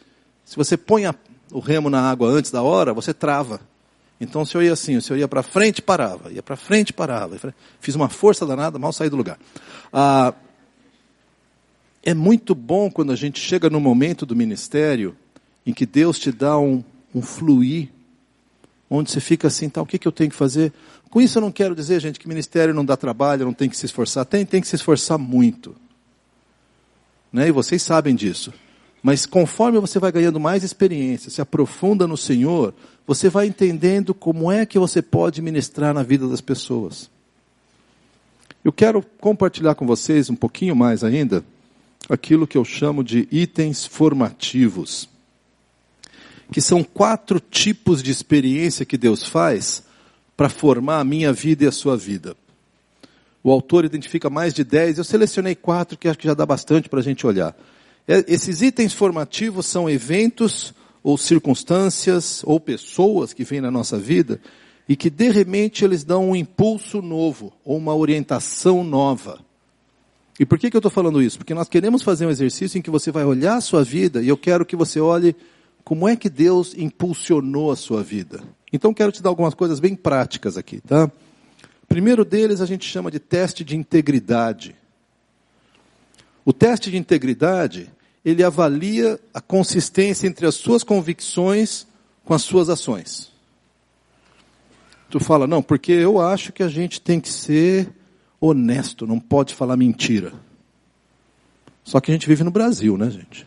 [0.45, 1.15] Se você põe a,
[1.51, 3.59] o remo na água antes da hora, você trava.
[4.21, 7.39] Então o senhor ia assim, o senhor ia para frente parava, ia para frente parava.
[7.81, 9.39] Fiz uma força danada, mal saí do lugar.
[9.91, 10.35] Ah,
[12.03, 15.17] é muito bom quando a gente chega no momento do ministério
[15.65, 17.89] em que Deus te dá um, um fluir
[18.91, 20.71] onde você fica assim, tá, o que, que eu tenho que fazer?
[21.09, 23.77] Com isso eu não quero dizer, gente, que ministério não dá trabalho, não tem que
[23.79, 24.27] se esforçar.
[24.27, 25.75] Tem, tem que se esforçar muito.
[27.33, 27.49] Né?
[27.49, 28.53] E vocês sabem disso.
[29.03, 32.75] Mas conforme você vai ganhando mais experiência, se aprofunda no Senhor,
[33.07, 37.11] você vai entendendo como é que você pode ministrar na vida das pessoas.
[38.65, 41.45] Eu quero compartilhar com vocês um pouquinho mais ainda
[42.09, 45.09] aquilo que eu chamo de itens formativos,
[46.51, 49.83] que são quatro tipos de experiência que Deus faz
[50.37, 52.37] para formar a minha vida e a sua vida.
[53.49, 56.87] O autor identifica mais de dez, eu selecionei quatro que acho que já dá bastante
[56.87, 57.57] para a gente olhar.
[58.07, 64.39] É, esses itens formativos são eventos ou circunstâncias ou pessoas que vêm na nossa vida
[64.87, 69.41] e que de repente eles dão um impulso novo ou uma orientação nova.
[70.39, 71.39] E por que, que eu estou falando isso?
[71.39, 74.29] Porque nós queremos fazer um exercício em que você vai olhar a sua vida e
[74.29, 75.35] eu quero que você olhe
[75.83, 78.43] como é que Deus impulsionou a sua vida.
[78.71, 81.11] Então quero te dar algumas coisas bem práticas aqui, tá?
[81.89, 84.77] Primeiro deles a gente chama de teste de integridade.
[86.45, 87.91] O teste de integridade
[88.25, 91.87] ele avalia a consistência entre as suas convicções
[92.25, 93.33] com as suas ações.
[95.09, 97.91] Tu fala, não, porque eu acho que a gente tem que ser
[98.39, 100.35] honesto, não pode falar mentira.
[101.83, 103.47] Só que a gente vive no Brasil, né, gente?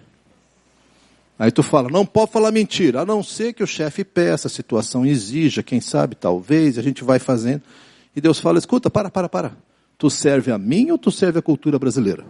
[1.37, 4.49] Aí tu fala, não pode falar mentira, a não ser que o chefe peça, a
[4.49, 7.61] situação exija, quem sabe, talvez, a gente vai fazendo.
[8.15, 9.57] E Deus fala, escuta, para, para, para.
[9.97, 12.25] Tu serve a mim ou tu serve a cultura brasileira?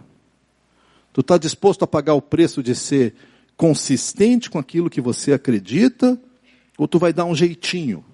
[1.12, 3.14] Tu está disposto a pagar o preço de ser
[3.56, 6.20] consistente com aquilo que você acredita?
[6.78, 8.04] Ou tu vai dar um jeitinho?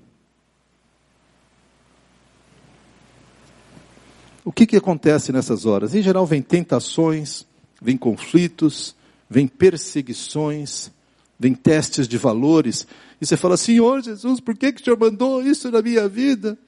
[4.45, 5.95] O que, que acontece nessas horas?
[5.95, 7.47] Em geral, vem tentações,
[7.83, 8.97] vem conflitos,
[9.29, 10.91] vem perseguições,
[11.39, 12.87] vem testes de valores.
[13.21, 16.59] E você fala, Senhor Jesus, por que, que o Senhor mandou isso na minha vida?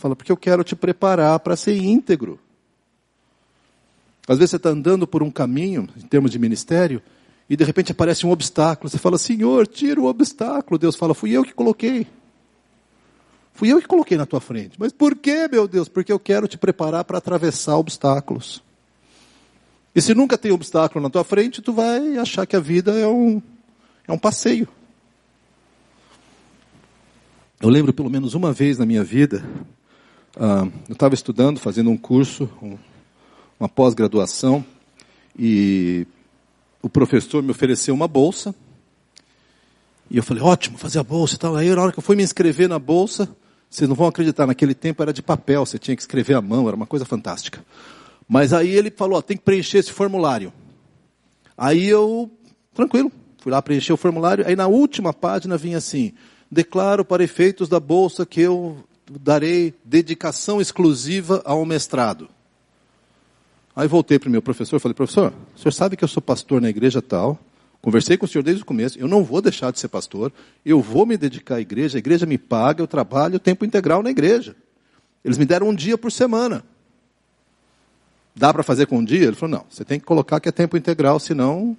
[0.00, 2.40] Fala, porque eu quero te preparar para ser íntegro.
[4.26, 7.02] Às vezes você está andando por um caminho, em termos de ministério,
[7.50, 8.88] e de repente aparece um obstáculo.
[8.88, 10.78] Você fala, Senhor, tira o obstáculo.
[10.78, 12.06] Deus fala, fui eu que coloquei.
[13.52, 14.76] Fui eu que coloquei na tua frente.
[14.78, 15.88] Mas por que, meu Deus?
[15.88, 18.62] Porque eu quero te preparar para atravessar obstáculos.
[19.94, 23.06] E se nunca tem obstáculo na tua frente, tu vai achar que a vida é
[23.06, 23.42] um,
[24.08, 24.66] é um passeio.
[27.60, 29.44] Eu lembro pelo menos uma vez na minha vida,
[30.36, 32.76] uh, eu estava estudando, fazendo um curso, um,
[33.58, 34.64] uma pós-graduação,
[35.38, 36.06] e
[36.82, 38.54] o professor me ofereceu uma bolsa.
[40.10, 41.56] E eu falei, ótimo, fazer a bolsa e tal.
[41.56, 43.28] Aí na hora que eu fui me inscrever na bolsa,
[43.70, 46.66] vocês não vão acreditar, naquele tempo era de papel, você tinha que escrever à mão,
[46.66, 47.64] era uma coisa fantástica.
[48.28, 50.52] Mas aí ele falou, ó, tem que preencher esse formulário.
[51.56, 52.30] Aí eu,
[52.74, 54.46] tranquilo, fui lá preencher o formulário.
[54.46, 56.12] Aí na última página vinha assim,
[56.50, 58.84] declaro para efeitos da bolsa que eu
[59.18, 62.28] darei dedicação exclusiva ao mestrado.
[63.74, 66.22] Aí voltei para o meu professor e falei, professor, o senhor sabe que eu sou
[66.22, 67.38] pastor na igreja tal,
[67.80, 70.32] conversei com o senhor desde o começo, eu não vou deixar de ser pastor,
[70.64, 74.10] eu vou me dedicar à igreja, a igreja me paga, eu trabalho tempo integral na
[74.10, 74.54] igreja.
[75.24, 76.64] Eles me deram um dia por semana.
[78.34, 79.26] Dá para fazer com um dia?
[79.26, 81.76] Ele falou, não, você tem que colocar que é tempo integral, senão...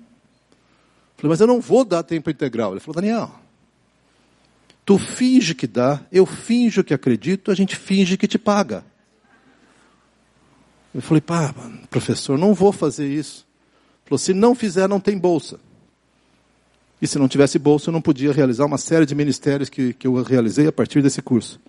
[1.18, 2.72] Eu falei, mas eu não vou dar tempo integral.
[2.72, 3.32] Ele falou, Daniel,
[4.86, 8.84] tu finge que dá, eu finjo que acredito, a gente finge que te paga.
[10.94, 11.54] Eu falei, pá,
[11.90, 13.46] professor, não vou fazer isso.
[14.02, 15.60] Ele falou, se não fizer, não tem bolsa.
[17.02, 20.06] E se não tivesse bolsa, eu não podia realizar uma série de ministérios que, que
[20.06, 21.60] eu realizei a partir desse curso.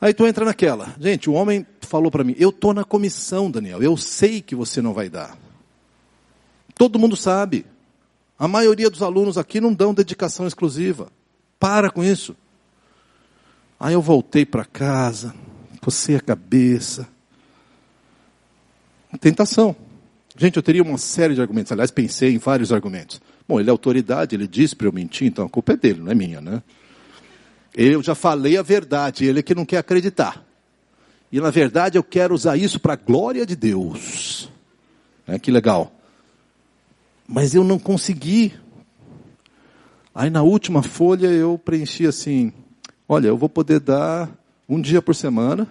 [0.00, 0.94] Aí tu entra naquela.
[1.00, 4.82] Gente, o homem falou para mim, eu estou na comissão, Daniel, eu sei que você
[4.82, 5.38] não vai dar.
[6.74, 7.64] Todo mundo sabe.
[8.38, 11.10] A maioria dos alunos aqui não dão dedicação exclusiva.
[11.62, 12.34] Para com isso.
[13.78, 15.32] Aí eu voltei para casa,
[15.80, 17.06] cocei a cabeça,
[19.20, 19.76] Tentação.
[20.36, 21.70] Gente, eu teria uma série de argumentos.
[21.70, 23.20] Aliás, pensei em vários argumentos.
[23.46, 26.10] Bom, ele é autoridade, ele disse para eu mentir, então a culpa é dele, não
[26.10, 26.62] é minha, né?
[27.74, 30.42] Eu já falei a verdade, ele é que não quer acreditar.
[31.30, 34.50] E na verdade eu quero usar isso para a glória de Deus.
[35.26, 35.92] É, que legal.
[37.26, 38.54] Mas eu não consegui.
[40.14, 42.52] Aí na última folha eu preenchi assim:
[43.08, 44.30] olha, eu vou poder dar
[44.68, 45.66] um dia por semana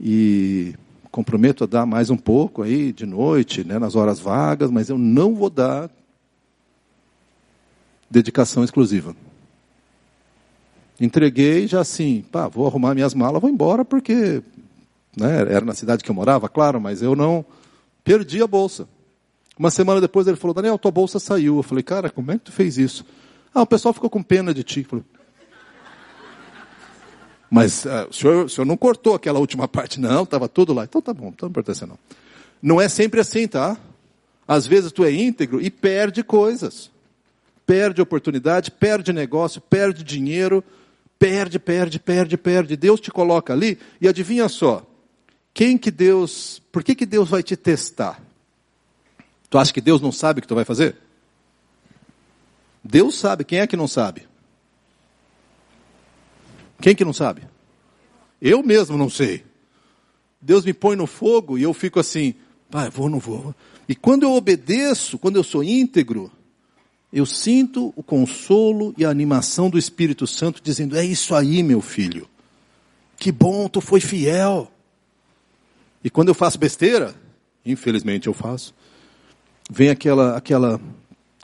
[0.00, 0.74] e
[1.10, 4.98] comprometo a dar mais um pouco aí de noite, né, nas horas vagas, mas eu
[4.98, 5.90] não vou dar
[8.10, 9.16] dedicação exclusiva.
[11.00, 14.42] Entreguei já assim, pá, vou arrumar minhas malas, vou embora porque
[15.16, 17.44] né, era na cidade que eu morava, claro, mas eu não
[18.04, 18.88] perdi a bolsa.
[19.58, 21.56] Uma semana depois ele falou, Daniel, tua bolsa saiu.
[21.56, 23.04] Eu falei, cara, como é que tu fez isso?
[23.54, 24.84] Ah, o pessoal ficou com pena de ti.
[24.84, 25.04] Falei,
[27.50, 30.84] Mas uh, o, senhor, o senhor não cortou aquela última parte, não, estava tudo lá.
[30.84, 31.98] Então tá bom, então não importa não.
[32.62, 33.76] Não é sempre assim, tá?
[34.46, 36.90] Às vezes tu é íntegro e perde coisas.
[37.66, 40.64] Perde oportunidade, perde negócio, perde dinheiro,
[41.18, 42.76] perde, perde, perde, perde.
[42.76, 44.86] Deus te coloca ali e adivinha só.
[45.52, 48.22] Quem que Deus, por que que Deus vai te testar?
[49.50, 50.96] Tu acha que Deus não sabe o que tu vai fazer?
[52.90, 54.26] Deus sabe, quem é que não sabe?
[56.80, 57.42] Quem que não sabe?
[58.40, 59.44] Eu mesmo não sei.
[60.40, 62.34] Deus me põe no fogo e eu fico assim,
[62.70, 63.54] pai, vou, não vou.
[63.86, 66.32] E quando eu obedeço, quando eu sou íntegro,
[67.12, 71.82] eu sinto o consolo e a animação do Espírito Santo dizendo: É isso aí, meu
[71.82, 72.26] filho.
[73.18, 74.70] Que bom, tu foi fiel.
[76.02, 77.14] E quando eu faço besteira,
[77.66, 78.74] infelizmente eu faço,
[79.70, 80.80] vem aquela, aquela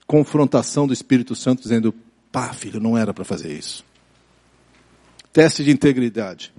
[0.07, 1.95] confrontação do Espírito Santo dizendo:
[2.31, 3.85] Pá, filho, não era para fazer isso.
[5.33, 6.53] Teste de integridade.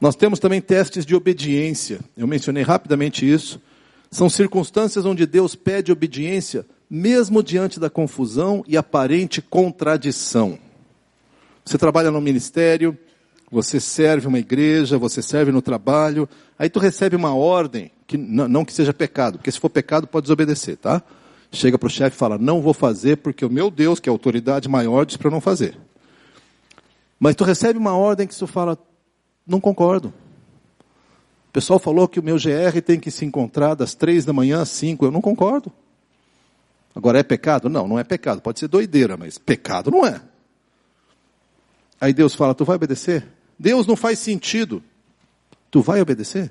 [0.00, 2.00] Nós temos também testes de obediência.
[2.16, 3.60] Eu mencionei rapidamente isso.
[4.10, 10.58] São circunstâncias onde Deus pede obediência, mesmo diante da confusão e aparente contradição.
[11.64, 12.96] Você trabalha no ministério,
[13.50, 18.46] você serve uma igreja, você serve no trabalho, aí tu recebe uma ordem, que não,
[18.46, 21.02] não que seja pecado, porque se for pecado pode desobedecer, tá?
[21.54, 24.10] Chega para o chefe e fala, não vou fazer porque o meu Deus, que é
[24.10, 25.78] a autoridade maior, diz para não fazer.
[27.18, 28.76] Mas tu recebe uma ordem que tu fala,
[29.46, 30.12] não concordo.
[31.48, 34.62] O pessoal falou que o meu GR tem que se encontrar das três da manhã
[34.62, 35.04] às cinco.
[35.04, 35.72] Eu não concordo.
[36.92, 37.68] Agora é pecado?
[37.68, 38.40] Não, não é pecado.
[38.40, 40.20] Pode ser doideira, mas pecado não é.
[42.00, 43.24] Aí Deus fala, tu vai obedecer?
[43.56, 44.82] Deus não faz sentido.
[45.70, 46.50] Tu vai obedecer?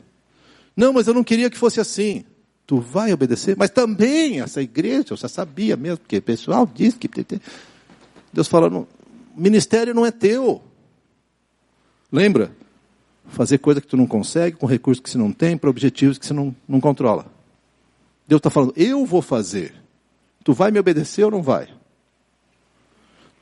[0.75, 2.23] Não, mas eu não queria que fosse assim.
[2.73, 3.55] Tu vai obedecer?
[3.55, 7.07] Mas também essa igreja, eu já sabia mesmo, porque o pessoal diz que.
[8.33, 8.87] Deus fala, não,
[9.37, 10.59] ministério não é teu.
[12.11, 12.51] Lembra?
[13.27, 16.25] Fazer coisa que tu não consegue, com recursos que você não tem, para objetivos que
[16.25, 17.27] você não, não controla.
[18.27, 19.75] Deus está falando, eu vou fazer.
[20.43, 21.69] Tu vai me obedecer ou não vai?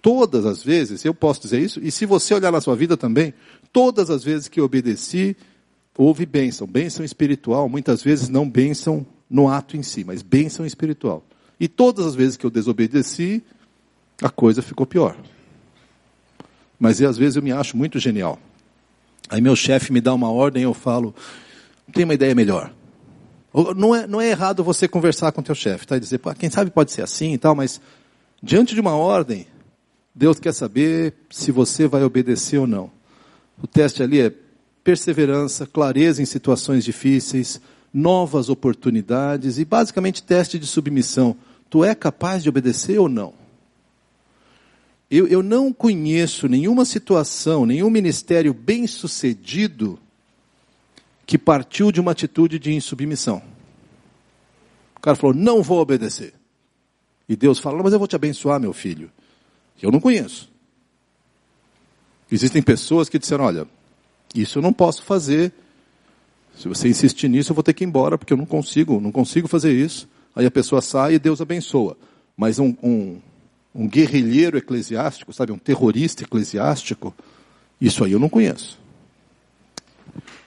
[0.01, 3.33] Todas as vezes, eu posso dizer isso, e se você olhar na sua vida também,
[3.71, 5.37] todas as vezes que eu obedeci,
[5.97, 6.67] houve bênção.
[6.67, 11.23] Bênção espiritual, muitas vezes não bênção no ato em si, mas bênção espiritual.
[11.57, 13.41] E todas as vezes que eu desobedeci,
[14.21, 15.15] a coisa ficou pior.
[16.77, 18.37] Mas às vezes eu me acho muito genial.
[19.29, 21.15] Aí meu chefe me dá uma ordem e eu falo,
[21.93, 22.73] tem uma ideia melhor.
[23.75, 25.95] Não é, não é errado você conversar com teu chefe, tá?
[25.95, 27.79] E dizer, quem sabe pode ser assim e tal, mas
[28.43, 29.47] diante de uma ordem,
[30.13, 32.91] Deus quer saber se você vai obedecer ou não.
[33.61, 34.33] O teste ali é
[34.83, 37.61] perseverança, clareza em situações difíceis,
[37.93, 41.35] novas oportunidades e basicamente teste de submissão.
[41.69, 43.33] Tu é capaz de obedecer ou não?
[45.09, 49.99] Eu, eu não conheço nenhuma situação, nenhum ministério bem sucedido
[51.25, 53.41] que partiu de uma atitude de insubmissão.
[54.95, 56.33] O cara falou, não vou obedecer.
[57.27, 59.11] E Deus fala, mas eu vou te abençoar, meu filho.
[59.81, 60.49] Eu não conheço.
[62.31, 63.67] Existem pessoas que disseram, olha,
[64.33, 65.51] isso eu não posso fazer.
[66.61, 69.11] Se você insistir nisso, eu vou ter que ir embora, porque eu não consigo, não
[69.11, 70.07] consigo fazer isso.
[70.35, 71.97] Aí a pessoa sai e Deus abençoa.
[72.37, 73.17] Mas um, um,
[73.73, 77.15] um guerrilheiro eclesiástico, sabe, um terrorista eclesiástico,
[77.81, 78.79] isso aí eu não conheço.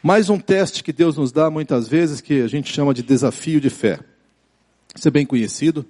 [0.00, 3.60] Mais um teste que Deus nos dá muitas vezes, que a gente chama de desafio
[3.60, 3.98] de fé.
[4.94, 5.84] Isso é bem conhecido.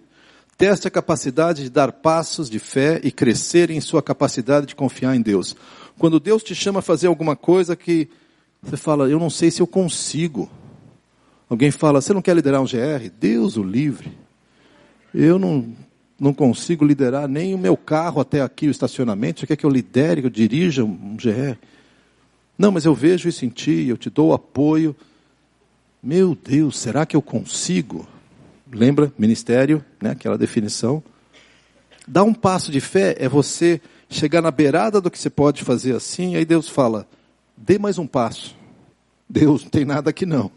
[0.56, 5.14] Teste a capacidade de dar passos de fé e crescer em sua capacidade de confiar
[5.14, 5.54] em Deus.
[5.98, 8.08] Quando Deus te chama a fazer alguma coisa que
[8.64, 10.50] você fala, eu não sei se eu consigo.
[11.48, 13.10] Alguém fala, você não quer liderar um GR?
[13.20, 14.12] Deus o livre.
[15.14, 15.72] Eu não,
[16.18, 19.40] não consigo liderar nem o meu carro até aqui, o estacionamento.
[19.40, 21.58] Você quer que eu lidere, que eu dirija um GR?
[22.58, 24.96] Não, mas eu vejo isso em ti, eu te dou apoio.
[26.02, 28.06] Meu Deus, será que eu consigo?
[28.72, 31.02] Lembra, ministério, né, aquela definição.
[32.06, 35.94] Dar um passo de fé é você chegar na beirada do que você pode fazer
[35.94, 37.06] assim, aí Deus fala,
[37.64, 38.54] dê mais um passo.
[39.28, 40.50] Deus, não tem nada aqui não.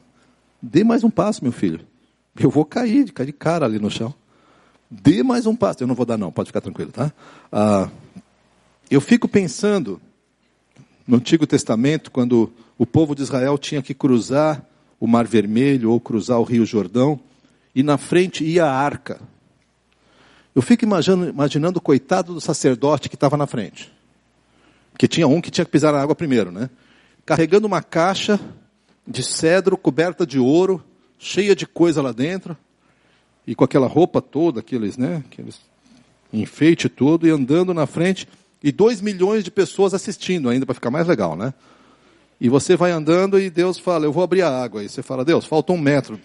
[0.62, 1.80] Dê mais um passo, meu filho.
[2.38, 4.14] Eu vou cair, cair de cara ali no chão.
[4.92, 5.82] Dê mais um passo.
[5.82, 7.12] Eu não vou dar, não, pode ficar tranquilo, tá?
[7.52, 7.90] Ah,
[8.92, 10.02] eu fico pensando
[11.08, 14.64] no Antigo Testamento, quando o povo de Israel tinha que cruzar
[15.00, 17.20] o Mar Vermelho ou cruzar o Rio Jordão,
[17.74, 19.22] e na frente ia a arca.
[20.54, 23.94] Eu fico imaginando, imaginando o coitado do sacerdote que estava na frente.
[24.92, 26.70] Porque tinha um que tinha que pisar na água primeiro, né?
[27.28, 28.40] Carregando uma caixa
[29.06, 30.82] de cedro coberta de ouro,
[31.20, 32.56] cheia de coisa lá dentro
[33.46, 35.60] e com aquela roupa toda, aqueles, né, aqueles
[36.32, 38.28] enfeite todo, e andando na frente,
[38.64, 41.54] E dois milhões de pessoas assistindo ainda para ficar mais legal, né?
[42.42, 44.84] E você vai andando e Deus fala, eu vou abrir a água.
[44.84, 46.20] E você fala, Deus, falta um metro.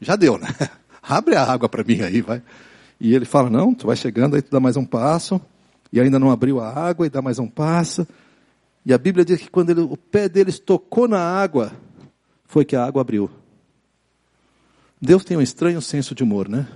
[0.00, 0.48] Já deu, né?
[1.02, 2.40] Abre a água para mim aí, vai.
[3.00, 5.40] E ele fala, não, tu vai chegando, aí tu dá mais um passo.
[5.92, 8.06] E ainda não abriu a água, e dá mais um passo.
[8.84, 11.72] E a Bíblia diz que quando ele, o pé deles tocou na água,
[12.44, 13.30] foi que a água abriu.
[15.00, 16.68] Deus tem um estranho senso de humor, né?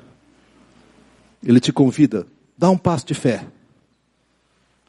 [1.42, 3.46] Ele te convida, dá um passo de fé.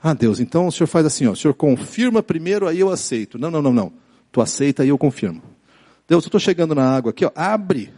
[0.01, 3.38] Ah, Deus, então o senhor faz assim, ó, o senhor confirma primeiro, aí eu aceito.
[3.38, 3.93] Não, não, não, não.
[4.32, 5.41] Tu aceita, aí eu confirmo.
[6.07, 7.93] Deus, eu estou chegando na água aqui, ó, abre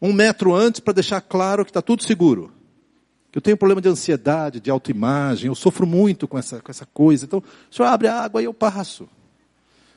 [0.00, 2.52] um metro antes para deixar claro que está tudo seguro.
[3.34, 7.24] Eu tenho problema de ansiedade, de autoimagem, eu sofro muito com essa, com essa coisa.
[7.24, 9.08] Então, o senhor abre a água e eu passo.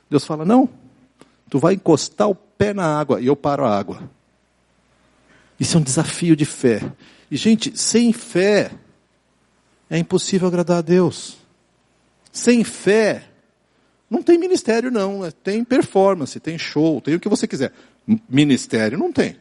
[0.09, 0.69] Deus fala, não,
[1.49, 4.09] tu vai encostar o pé na água e eu paro a água.
[5.59, 6.81] Isso é um desafio de fé.
[7.29, 8.71] E, gente, sem fé,
[9.89, 11.37] é impossível agradar a Deus.
[12.31, 13.29] Sem fé,
[14.09, 17.73] não tem ministério não, tem performance, tem show, tem o que você quiser.
[18.29, 19.37] Ministério não tem.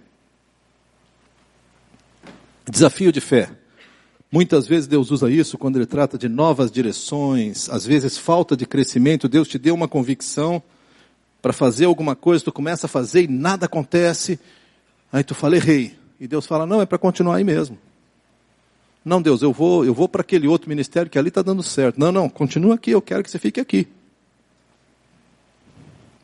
[2.69, 3.51] Desafio de fé.
[4.35, 8.67] Muitas vezes Deus usa isso quando Ele trata de novas direções, às vezes falta de
[8.67, 9.29] crescimento.
[9.29, 10.61] Deus te deu uma convicção
[11.41, 14.41] para fazer alguma coisa, tu começa a fazer e nada acontece.
[15.13, 15.97] Aí tu fala, errei.
[16.19, 17.79] E Deus fala, não, é para continuar aí mesmo.
[19.05, 22.01] Não, Deus, eu vou, eu vou para aquele outro ministério que ali está dando certo.
[22.01, 23.87] Não, não, continua aqui, eu quero que você fique aqui.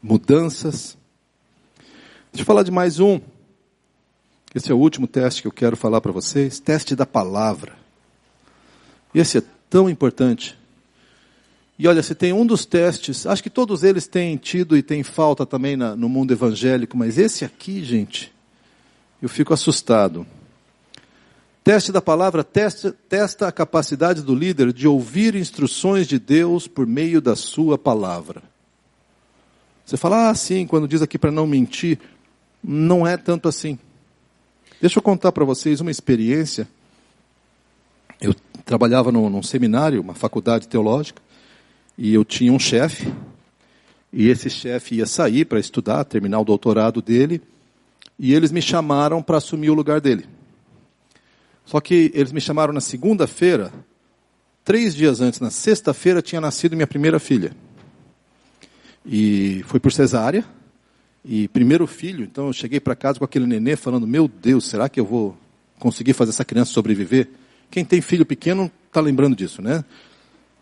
[0.02, 0.98] Mudanças.
[2.32, 3.20] Deixa eu falar de mais um.
[4.52, 6.58] Esse é o último teste que eu quero falar para vocês.
[6.58, 7.78] Teste da palavra.
[9.14, 10.58] Esse é tão importante.
[11.78, 15.02] E olha, se tem um dos testes, acho que todos eles têm tido e têm
[15.02, 18.32] falta também na, no mundo evangélico, mas esse aqui, gente,
[19.22, 20.26] eu fico assustado.
[21.64, 26.86] Teste da palavra testa, testa a capacidade do líder de ouvir instruções de Deus por
[26.86, 28.42] meio da sua palavra.
[29.84, 31.98] Você fala, ah, sim, quando diz aqui para não mentir,
[32.62, 33.78] não é tanto assim.
[34.80, 36.68] Deixa eu contar para vocês uma experiência.
[38.20, 41.22] Eu trabalhava no, num seminário, uma faculdade teológica,
[41.96, 43.12] e eu tinha um chefe,
[44.12, 47.40] e esse chefe ia sair para estudar, terminar o doutorado dele,
[48.18, 50.26] e eles me chamaram para assumir o lugar dele.
[51.64, 53.72] Só que eles me chamaram na segunda-feira,
[54.64, 57.52] três dias antes, na sexta-feira, tinha nascido minha primeira filha.
[59.06, 60.44] E foi por cesárea,
[61.24, 64.88] e primeiro filho, então eu cheguei para casa com aquele nenê falando: Meu Deus, será
[64.88, 65.36] que eu vou
[65.78, 67.28] conseguir fazer essa criança sobreviver?
[67.70, 69.84] Quem tem filho pequeno está lembrando disso, né?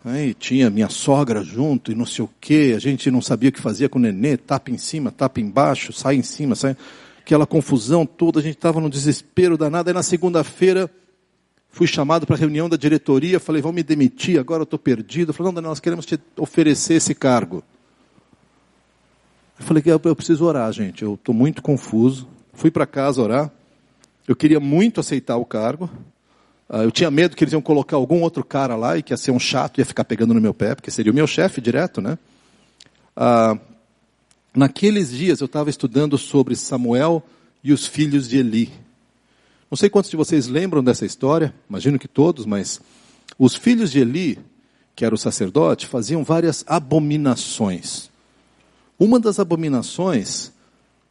[0.05, 3.51] Aí tinha minha sogra junto e não sei o que, a gente não sabia o
[3.51, 6.77] que fazia com o nenê, tapa em cima, tapa embaixo, sai em cima, sai
[7.19, 9.89] aquela confusão toda, a gente estava no desespero danado.
[9.89, 10.89] Aí na segunda-feira
[11.69, 15.33] fui chamado para a reunião da diretoria, falei, vão me demitir, agora eu estou perdido.
[15.33, 17.63] Falei, não, nós queremos te oferecer esse cargo.
[19.59, 22.27] Eu falei eu preciso orar, gente, eu estou muito confuso.
[22.53, 23.51] Fui para casa orar,
[24.27, 25.89] eu queria muito aceitar o cargo.
[26.69, 29.17] Ah, eu tinha medo que eles iam colocar algum outro cara lá e que ia
[29.17, 31.99] ser um chato, ia ficar pegando no meu pé, porque seria o meu chefe direto,
[31.99, 32.17] né?
[33.15, 33.57] Ah,
[34.53, 37.23] Naqueles dias eu estava estudando sobre Samuel
[37.63, 38.71] e os filhos de Eli.
[39.69, 42.81] Não sei quantos de vocês lembram dessa história, imagino que todos, mas
[43.37, 44.39] os filhos de Eli,
[44.95, 48.09] que era o sacerdote, faziam várias abominações.
[48.97, 50.51] Uma das abominações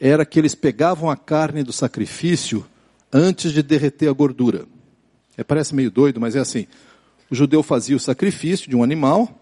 [0.01, 2.67] era que eles pegavam a carne do sacrifício
[3.13, 4.67] antes de derreter a gordura.
[5.39, 6.67] É, parece meio doido, mas é assim.
[7.31, 9.41] O judeu fazia o sacrifício de um animal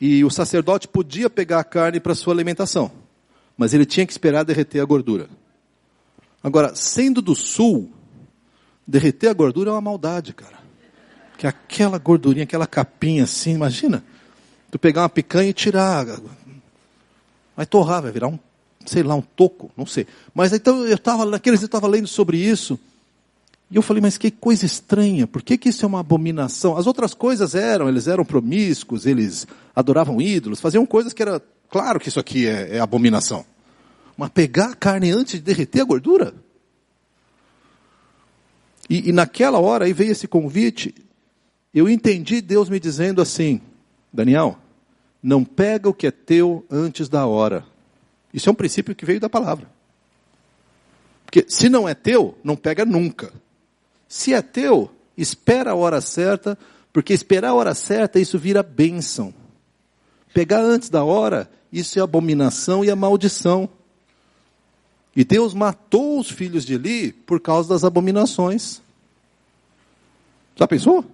[0.00, 3.04] e o sacerdote podia pegar a carne para sua alimentação
[3.56, 5.28] mas ele tinha que esperar derreter a gordura.
[6.42, 7.90] Agora, sendo do sul,
[8.86, 10.58] derreter a gordura é uma maldade, cara.
[11.38, 14.04] Que aquela gordurinha, aquela capinha assim, imagina.
[14.70, 16.06] Tu pegar uma picanha e tirar.
[17.56, 18.38] Vai torrar, vai virar um,
[18.84, 20.06] sei lá, um toco, não sei.
[20.34, 22.78] Mas então eu estava, naqueles eu estava lendo sobre isso.
[23.74, 26.76] E eu falei, mas que coisa estranha, por que, que isso é uma abominação?
[26.76, 31.42] As outras coisas eram, eles eram promíscuos, eles adoravam ídolos, faziam coisas que era
[31.74, 33.44] Claro que isso aqui é, é abominação.
[34.16, 36.32] Mas pegar a carne antes de derreter a gordura?
[38.88, 40.94] E, e naquela hora aí veio esse convite,
[41.74, 43.60] eu entendi Deus me dizendo assim,
[44.12, 44.56] Daniel,
[45.20, 47.66] não pega o que é teu antes da hora.
[48.32, 49.68] Isso é um princípio que veio da palavra.
[51.24, 53.32] Porque se não é teu, não pega nunca.
[54.14, 56.56] Se é teu, espera a hora certa,
[56.92, 59.34] porque esperar a hora certa, isso vira bênção.
[60.32, 63.68] Pegar antes da hora, isso é abominação e é maldição.
[65.16, 68.80] E Deus matou os filhos de Eli por causa das abominações.
[70.54, 71.04] Já pensou?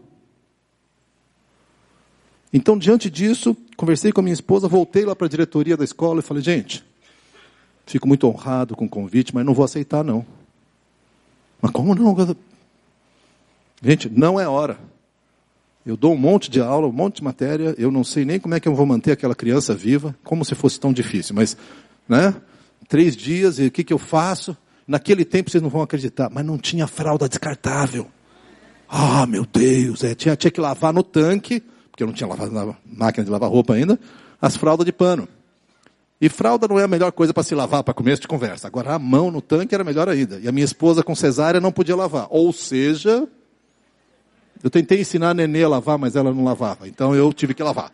[2.52, 6.20] Então, diante disso, conversei com a minha esposa, voltei lá para a diretoria da escola
[6.20, 6.84] e falei, gente,
[7.86, 10.22] fico muito honrado com o convite, mas não vou aceitar não.
[11.62, 12.14] Mas como não?
[13.82, 14.78] Gente, não é hora.
[15.84, 18.54] Eu dou um monte de aula, um monte de matéria, eu não sei nem como
[18.54, 21.56] é que eu vou manter aquela criança viva, como se fosse tão difícil, mas,
[22.06, 22.34] né?
[22.86, 24.56] Três dias, e o que, que eu faço?
[24.86, 28.06] Naquele tempo vocês não vão acreditar, mas não tinha fralda descartável.
[28.88, 32.76] Ah, meu Deus, é, tinha, tinha que lavar no tanque, porque eu não tinha lavado,
[32.84, 33.98] máquina de lavar roupa ainda,
[34.42, 35.26] as fraldas de pano.
[36.20, 38.66] E fralda não é a melhor coisa para se lavar para começo de conversa.
[38.66, 40.38] Agora, a mão no tanque era melhor ainda.
[40.38, 42.26] E a minha esposa com cesárea não podia lavar.
[42.28, 43.26] Ou seja,
[44.62, 46.86] eu tentei ensinar a nenê a lavar, mas ela não lavava.
[46.86, 47.92] Então eu tive que lavar.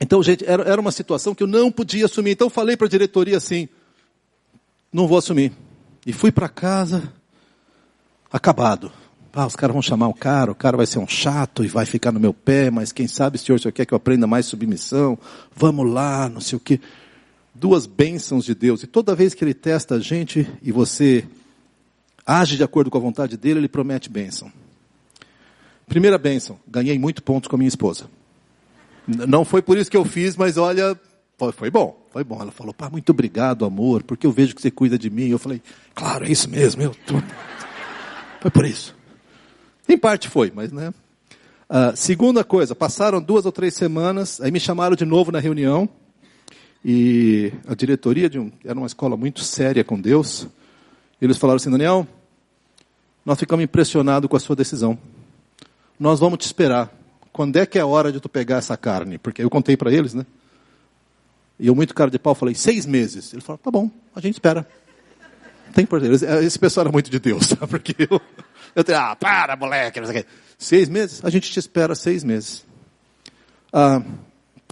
[0.00, 2.32] Então, gente, era, era uma situação que eu não podia assumir.
[2.32, 3.68] Então falei para a diretoria assim:
[4.92, 5.52] não vou assumir.
[6.06, 7.12] E fui para casa,
[8.30, 8.92] acabado.
[9.32, 11.84] Ah, os caras vão chamar o cara, o cara vai ser um chato e vai
[11.84, 14.46] ficar no meu pé, mas quem sabe, senhor, o senhor quer que eu aprenda mais
[14.46, 15.18] submissão?
[15.56, 16.80] Vamos lá, não sei o quê.
[17.52, 18.84] Duas bênçãos de Deus.
[18.84, 21.26] E toda vez que ele testa a gente e você
[22.24, 24.52] age de acordo com a vontade dele, ele promete bênção.
[25.86, 28.06] Primeira bênção, ganhei muito pontos com a minha esposa.
[29.06, 30.98] Não foi por isso que eu fiz, mas olha,
[31.54, 32.40] foi, bom, foi bom.
[32.40, 35.28] Ela falou, pá, muito obrigado, amor, porque eu vejo que você cuida de mim.
[35.28, 35.60] Eu falei,
[35.94, 37.14] claro, é isso mesmo, eu tô...
[38.40, 38.94] Foi por isso.
[39.88, 40.92] Em parte foi, mas né.
[41.68, 45.88] Uh, segunda coisa, passaram duas ou três semanas, aí me chamaram de novo na reunião,
[46.84, 50.46] e a diretoria de um, era uma escola muito séria com Deus,
[51.20, 52.06] eles falaram assim, Daniel,
[53.24, 54.98] nós ficamos impressionados com a sua decisão
[55.98, 56.92] nós vamos te esperar.
[57.32, 59.18] Quando é que é a hora de tu pegar essa carne?
[59.18, 60.24] Porque eu contei para eles, né?
[61.58, 63.32] E eu, muito cara de pau, falei, seis meses.
[63.32, 64.66] Ele falou, tá bom, a gente espera.
[65.74, 67.66] Tem por Esse pessoal era muito de Deus, sabe?
[67.66, 68.20] Porque eu,
[68.74, 70.28] eu tenho, ah, para, moleque, não sei o quê.
[70.58, 71.24] Seis meses?
[71.24, 72.64] A gente te espera seis meses.
[73.72, 74.00] Ah,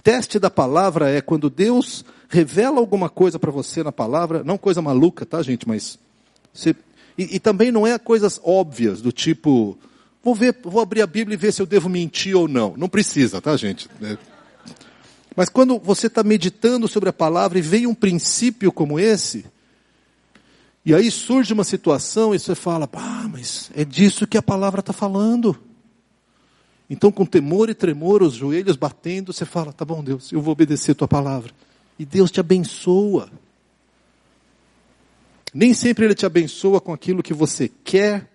[0.01, 4.81] teste da palavra é quando Deus revela alguma coisa para você na palavra, não coisa
[4.81, 5.67] maluca, tá, gente?
[5.67, 5.99] Mas.
[6.53, 6.75] Você,
[7.17, 9.77] e, e também não é coisas óbvias, do tipo,
[10.23, 12.75] Vou ver, vou abrir a Bíblia e ver se eu devo mentir ou não.
[12.77, 13.89] Não precisa, tá, gente?
[14.01, 14.17] É.
[15.35, 19.45] Mas quando você está meditando sobre a palavra e vem um princípio como esse,
[20.85, 24.79] e aí surge uma situação e você fala, ah, mas é disso que a palavra
[24.79, 25.57] está falando.
[26.89, 30.51] Então, com temor e tremor, os joelhos batendo, você fala, tá bom, Deus, eu vou
[30.51, 31.51] obedecer a tua palavra.
[31.97, 33.29] E Deus te abençoa.
[35.53, 38.32] Nem sempre Ele te abençoa com aquilo que você quer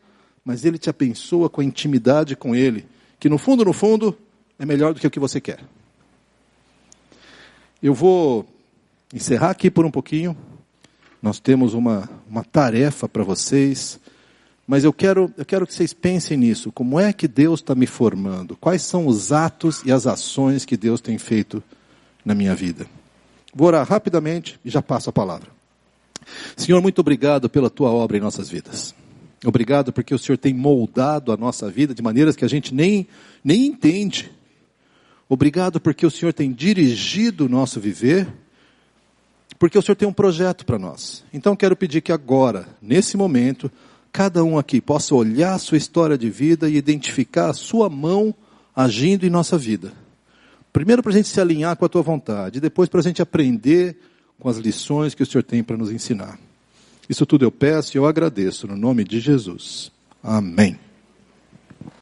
[0.48, 2.86] mas Ele te abençoa com a intimidade com Ele,
[3.20, 4.16] que no fundo, no fundo,
[4.58, 5.60] é melhor do que o que você quer.
[7.82, 8.48] Eu vou
[9.12, 10.34] encerrar aqui por um pouquinho.
[11.20, 14.00] Nós temos uma, uma tarefa para vocês,
[14.66, 16.72] mas eu quero, eu quero que vocês pensem nisso.
[16.72, 18.56] Como é que Deus está me formando?
[18.56, 21.62] Quais são os atos e as ações que Deus tem feito
[22.24, 22.86] na minha vida?
[23.54, 25.50] Vou orar rapidamente e já passo a palavra.
[26.56, 28.94] Senhor, muito obrigado pela tua obra em nossas vidas.
[29.44, 33.06] Obrigado porque o Senhor tem moldado a nossa vida de maneiras que a gente nem,
[33.44, 34.32] nem entende.
[35.28, 38.26] Obrigado porque o Senhor tem dirigido o nosso viver,
[39.58, 41.24] porque o Senhor tem um projeto para nós.
[41.32, 43.70] Então quero pedir que agora, nesse momento,
[44.10, 48.34] cada um aqui possa olhar a sua história de vida e identificar a sua mão
[48.74, 49.92] agindo em nossa vida.
[50.72, 53.96] Primeiro para a gente se alinhar com a tua vontade, depois para a gente aprender
[54.38, 56.38] com as lições que o Senhor tem para nos ensinar.
[57.08, 59.90] Isso tudo eu peço e eu agradeço no nome de Jesus.
[60.22, 60.78] Amém.